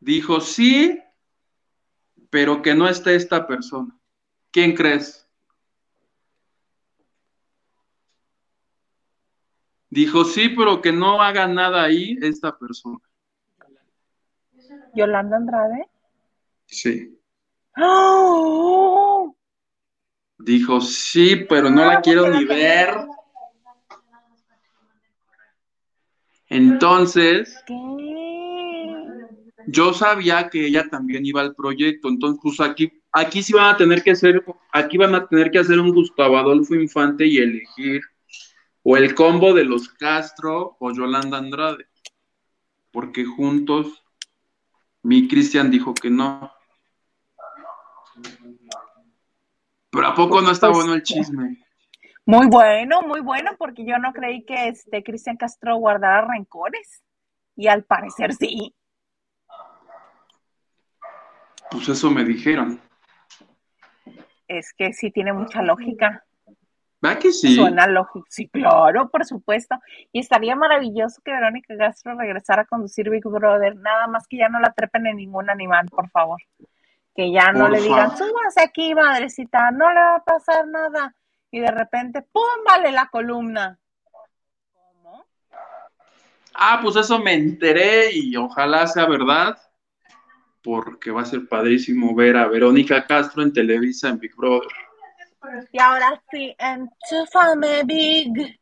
[0.00, 1.00] Dijo, sí,
[2.30, 3.96] pero que no esté esta persona.
[4.50, 5.28] ¿Quién crees?
[9.90, 13.00] Dijo, sí, pero que no haga nada ahí esta persona.
[14.94, 15.88] ¿Yolanda Andrade?
[16.66, 17.20] Sí.
[17.76, 19.36] ¡Oh!
[20.38, 22.94] Dijo, sí, pero no la quiero ni ver.
[26.50, 27.56] Entonces,
[29.68, 33.76] yo sabía que ella también iba al proyecto, entonces pues aquí, aquí sí van a
[33.76, 38.02] tener que hacer, aquí van a tener que hacer un Gustavo Adolfo Infante y elegir
[38.82, 41.86] o el combo de los Castro o Yolanda Andrade,
[42.90, 44.02] porque juntos
[45.02, 46.52] mi Cristian dijo que no.
[49.90, 51.64] Pero a poco no está pues, bueno el chisme.
[52.26, 57.02] Muy bueno, muy bueno, porque yo no creí que este Cristian Castro guardara rencores.
[57.56, 58.74] Y al parecer sí.
[61.70, 62.80] Pues eso me dijeron.
[64.48, 66.24] Es que sí tiene mucha lógica.
[67.04, 67.54] ¿Va que sí?
[67.54, 68.26] Suena lógico.
[68.28, 69.76] Sí, claro, por supuesto.
[70.12, 73.76] Y estaría maravilloso que Verónica Castro regresara a conducir Big Brother.
[73.76, 76.40] Nada más que ya no la trepen en ningún animal, por favor.
[77.14, 81.14] Que ya no le digan, súbase aquí, madrecita, no le va a pasar nada.
[81.50, 82.42] Y de repente, ¡pum!
[82.66, 83.78] Vale la columna.
[84.72, 85.26] ¿Cómo?
[86.54, 89.58] Ah, pues eso me enteré y ojalá sea verdad.
[90.62, 94.68] Porque va a ser padrísimo ver a Verónica Castro en Televisa en Big Brother.
[95.72, 98.60] Y ahora sí, enchúfame, Big.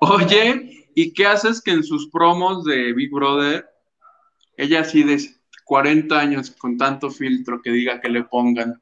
[0.00, 3.68] Oye, ¿y qué haces que en sus promos de Big Brother,
[4.56, 5.18] ella así de
[5.64, 8.80] 40 años con tanto filtro que diga que le pongan?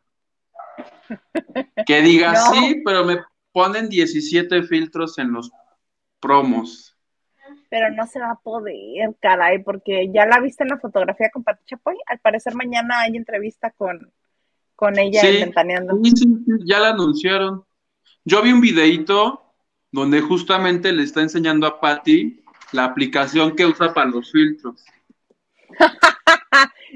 [1.86, 3.18] Que diga sí, pero me
[3.52, 5.50] ponen 17 filtros en los
[6.20, 6.96] promos.
[7.68, 11.44] Pero no se va a poder, caray, porque ya la viste en la fotografía con
[11.44, 11.96] Pati Chapoy.
[12.06, 14.12] Al parecer mañana hay entrevista con,
[14.74, 15.44] con ella sí,
[16.64, 17.64] ya la anunciaron.
[18.24, 19.42] Yo vi un videito
[19.92, 24.84] donde justamente le está enseñando a Patty la aplicación que usa para los filtros.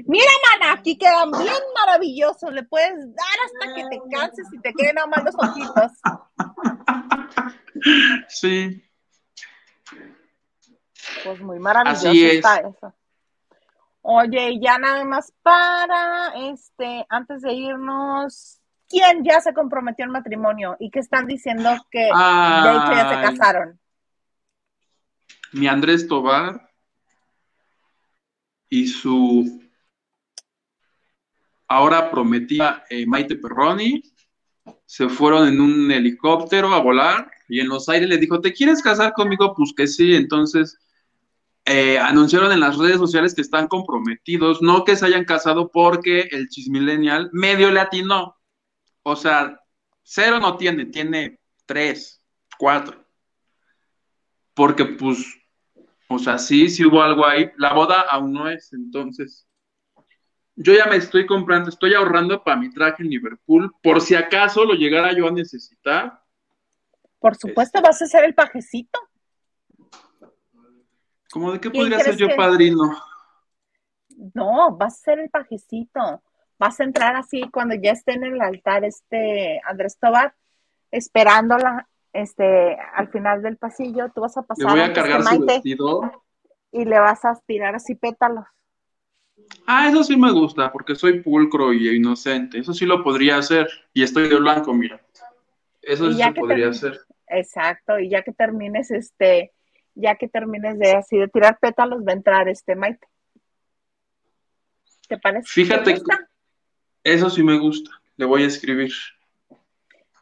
[0.05, 1.53] Mira, mana, aquí quedan bien
[1.85, 2.51] maravillosos.
[2.51, 5.91] Le puedes dar hasta que te canses y te queden nada más los ojitos.
[8.29, 8.83] Sí.
[11.23, 12.95] Pues muy maravilloso está eso.
[14.01, 20.77] Oye, ya nada más para, este, antes de irnos, ¿quién ya se comprometió en matrimonio
[20.79, 23.79] y qué están diciendo que de hecho ya se casaron?
[25.51, 26.71] Mi Andrés Tobar
[28.69, 29.64] y su
[31.67, 34.01] ahora prometida eh, Maite Perroni.
[34.85, 38.81] Se fueron en un helicóptero a volar y en los aires le dijo, ¿te quieres
[38.81, 39.53] casar conmigo?
[39.55, 40.79] Pues que sí, entonces
[41.65, 46.27] eh, anunciaron en las redes sociales que están comprometidos, no que se hayan casado porque
[46.31, 48.35] el chismilenial medio latino,
[49.01, 49.59] o sea,
[50.03, 52.23] cero no tiene, tiene tres,
[52.59, 53.03] cuatro,
[54.53, 55.25] porque pues,
[56.07, 59.47] o sea, sí, sí hubo algo ahí, la boda aún no es, entonces,
[60.55, 64.63] yo ya me estoy comprando, estoy ahorrando para mi traje en Liverpool, por si acaso
[64.63, 66.21] lo llegara yo a necesitar.
[67.19, 68.99] Por supuesto, vas a ser el pajecito.
[71.31, 72.97] ¿Cómo de qué podría ser yo padrino?
[74.33, 76.21] No, vas a ser el pajecito.
[76.57, 80.35] Vas a entrar así cuando ya esté en el altar este Andrés Tobar,
[80.91, 84.65] esperándola este, al final del pasillo, tú vas a pasar.
[84.65, 86.23] Le voy a cargar su vestido.
[86.71, 88.45] Y le vas a aspirar así pétalos.
[89.67, 92.59] Ah, eso sí me gusta, porque soy pulcro y inocente.
[92.59, 93.67] Eso sí lo podría hacer.
[93.93, 95.01] Y estoy de blanco, mira.
[95.81, 96.99] Eso sí se podría hacer.
[97.27, 99.51] Exacto, y ya que termines, este,
[99.95, 103.07] ya que termines de así de tirar pétalos, va a entrar este Maite.
[105.07, 105.47] ¿Te parece?
[105.47, 106.01] Fíjate,
[107.03, 107.91] eso sí me gusta.
[108.17, 108.91] Le voy a escribir.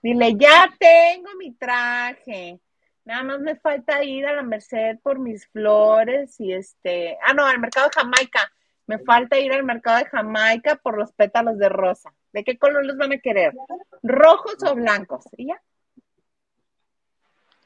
[0.02, 2.60] Dile, ya tengo mi traje.
[3.06, 7.46] Nada más me falta ir a la Merced por mis flores y este, ah, no,
[7.46, 8.52] al mercado de Jamaica.
[8.86, 12.14] Me falta ir al mercado de Jamaica por los pétalos de rosa.
[12.34, 13.54] ¿De qué color los van a querer?
[14.02, 15.26] ¿Rojos o blancos?
[15.38, 15.62] ¿Y ya?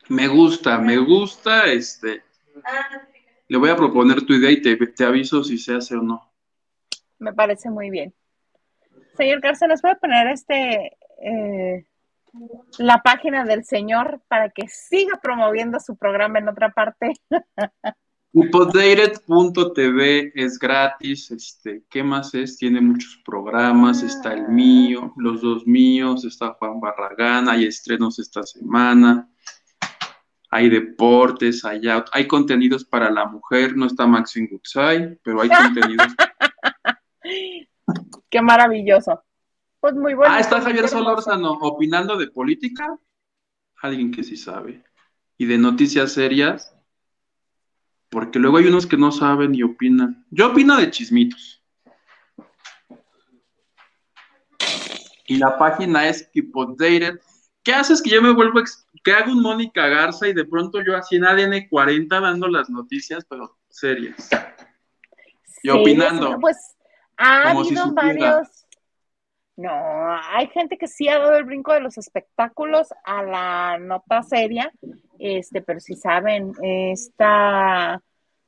[0.09, 2.24] Me gusta, me gusta, este.
[3.47, 6.32] Le voy a proponer tu idea y te, te aviso si se hace o no.
[7.20, 8.13] Me parece muy bien.
[9.15, 11.88] Señor Cárcel, ¿nos puede poner este eh,
[12.78, 17.13] la página del señor para que siga promoviendo su programa en otra parte?
[18.34, 22.57] Updated.tv es gratis, este, ¿qué más es?
[22.57, 28.43] Tiene muchos programas, está el mío, los dos míos, está Juan Barragán, hay estrenos esta
[28.43, 29.30] semana,
[30.49, 36.07] hay deportes, hay, hay contenidos para la mujer, no está Maxine Gutsai, pero hay contenidos.
[38.30, 39.23] Qué maravilloso.
[39.80, 40.34] Pues muy bueno.
[40.34, 42.99] Ah, está Javier Solórzano opinando de política,
[43.82, 44.84] alguien que sí sabe,
[45.38, 46.76] y de noticias serias
[48.10, 50.26] porque luego hay unos que no saben y opinan.
[50.32, 51.64] Yo opino de chismitos.
[55.26, 56.53] Y la página es Keep
[57.64, 58.62] ¿Qué haces que yo me vuelvo,
[59.03, 62.70] que hago un Mónica Garza y de pronto yo así en ADN 40 dando las
[62.70, 64.30] noticias, pero serias?
[65.64, 66.39] Y opinando.
[66.39, 66.78] Pues
[67.18, 68.66] ha habido varios.
[69.58, 69.72] No,
[70.32, 74.72] hay gente que sí ha dado el brinco de los espectáculos a la nota seria,
[75.20, 78.01] este, pero si saben, esta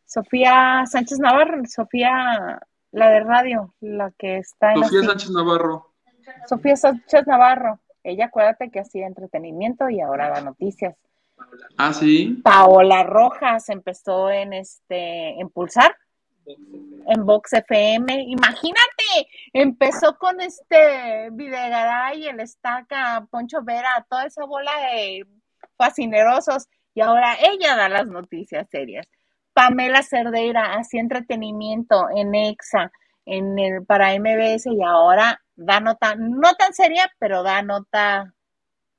[0.05, 2.59] Sofía Sánchez Navarro, Sofía,
[2.91, 4.83] la de radio, la que está en...
[4.83, 5.93] Sofía Sánchez Navarro.
[6.47, 10.95] Sofía Sánchez Navarro, ella acuérdate que hacía entretenimiento y ahora da noticias.
[11.77, 12.41] Ah, sí.
[12.43, 15.95] Paola Rojas empezó en este, en Pulsar,
[16.45, 18.23] en Vox FM.
[18.23, 25.25] Imagínate, empezó con este Videgaray, el Estaca, Poncho Vera, toda esa bola de
[25.79, 29.07] fascinerosos y ahora ella da las noticias serias.
[29.53, 32.91] Pamela Cerdeira hacía entretenimiento en EXA,
[33.25, 38.33] en el, para MBS y ahora da nota, no tan seria, pero da nota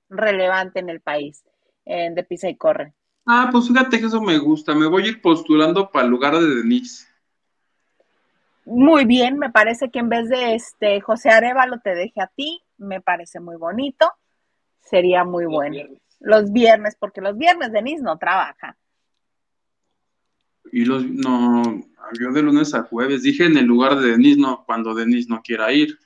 [0.08, 1.44] relevante en el país,
[1.84, 2.94] en de Pisa y Corre.
[3.26, 6.34] Ah, pues fíjate que eso me gusta, me voy a ir postulando para el lugar
[6.34, 7.06] de Denise.
[8.64, 12.62] Muy bien, me parece que en vez de este José Arevalo te deje a ti,
[12.78, 14.10] me parece muy bonito,
[14.80, 15.76] sería muy bueno
[16.20, 18.76] los viernes, porque los viernes Denise no trabaja.
[20.72, 21.62] Y los, no,
[22.18, 25.42] yo de lunes a jueves, dije en el lugar de Denise, no, cuando Denise no
[25.42, 25.98] quiera ir.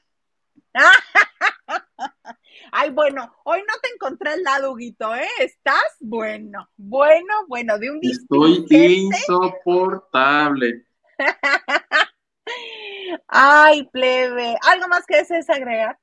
[2.73, 5.29] Ay, bueno, hoy no te encontré el lado, Huguito, ¿eh?
[5.39, 10.85] Estás bueno, bueno, bueno, de un Estoy insoportable.
[13.29, 15.97] Ay, plebe, ¿algo más que desees agregar?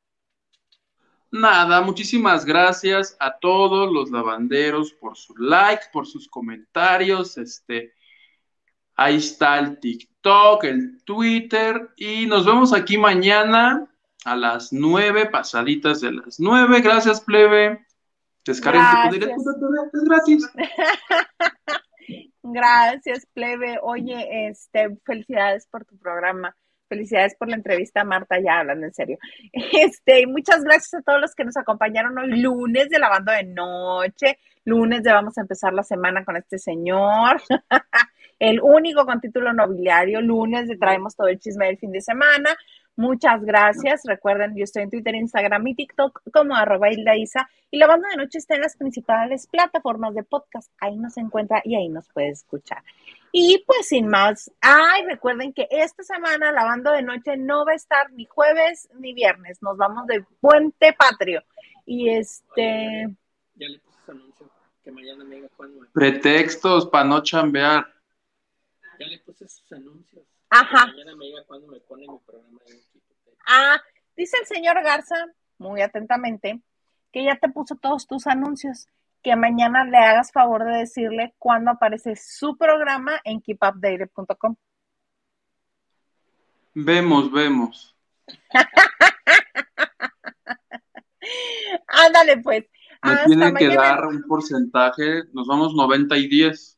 [1.32, 7.38] Nada, muchísimas gracias a todos los lavanderos por su like, por sus comentarios.
[7.38, 7.94] Este,
[8.96, 13.88] ahí está el TikTok, el Twitter y nos vemos aquí mañana
[14.26, 16.82] a las nueve, pasaditas de las nueve.
[16.82, 17.86] Gracias, plebe.
[18.44, 19.42] Descarguen tu directo,
[19.94, 20.50] es gratis.
[22.44, 23.80] Gracias, plebe.
[23.82, 26.56] Oye, este, felicidades por tu programa.
[26.92, 29.18] Felicidades por la entrevista, Marta, ya hablando en serio.
[29.54, 34.40] Este, muchas gracias a todos los que nos acompañaron hoy, lunes de lavando de noche,
[34.66, 37.42] lunes de vamos a empezar la semana con este señor,
[38.40, 42.50] el único con título nobiliario, lunes de traemos todo el chisme del fin de semana.
[42.96, 44.02] Muchas gracias.
[44.06, 47.50] Recuerden, yo estoy en Twitter, Instagram y TikTok como arroba Isa.
[47.70, 50.72] Y la banda de noche está en las principales plataformas de podcast.
[50.80, 52.84] Ahí nos encuentra y ahí nos puede escuchar.
[53.32, 57.72] Y pues sin más, ay, recuerden que esta semana la banda de noche no va
[57.72, 61.42] a estar ni jueves ni viernes, nos vamos de Puente Patrio.
[61.86, 63.08] Y este...
[63.56, 64.50] Ya le puse anuncio,
[64.84, 65.48] que mañana me diga
[65.94, 67.88] Pretextos para no chambear.
[69.00, 70.31] Ya le puse sus anuncios.
[70.52, 70.86] Ajá.
[70.88, 72.78] Mañana me diga cuándo me pone mi programa en.
[73.48, 73.82] Ah,
[74.18, 75.16] dice el señor Garza,
[75.58, 76.62] muy atentamente,
[77.12, 78.88] que ya te puso todos tus anuncios,
[79.24, 84.56] que mañana le hagas favor de decirle cuándo aparece su programa en keepupdated.com.
[86.74, 87.96] Vemos, vemos.
[91.88, 92.66] Ándale, pues.
[93.04, 93.82] Me Hasta tienen que mañana.
[93.88, 95.24] dar un porcentaje.
[95.34, 96.78] Nos vamos 90 y 10.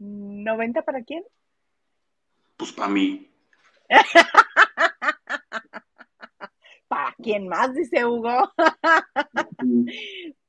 [0.00, 1.24] ¿90 para quién?
[2.58, 3.30] Pues para mí.
[6.88, 7.74] ¿Para quién más?
[7.74, 8.52] Dice Hugo.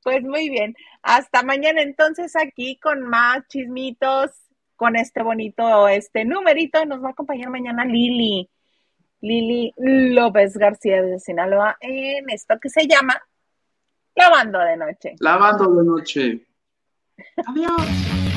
[0.02, 0.74] Pues muy bien.
[1.02, 4.30] Hasta mañana entonces aquí con más chismitos,
[4.76, 6.84] con este bonito este numerito.
[6.84, 8.48] Nos va a acompañar mañana Lili.
[9.20, 13.20] Lili López García de Sinaloa en esto que se llama
[14.14, 15.14] Lavando de Noche.
[15.20, 16.46] Lavando de noche.
[17.46, 18.29] Adiós.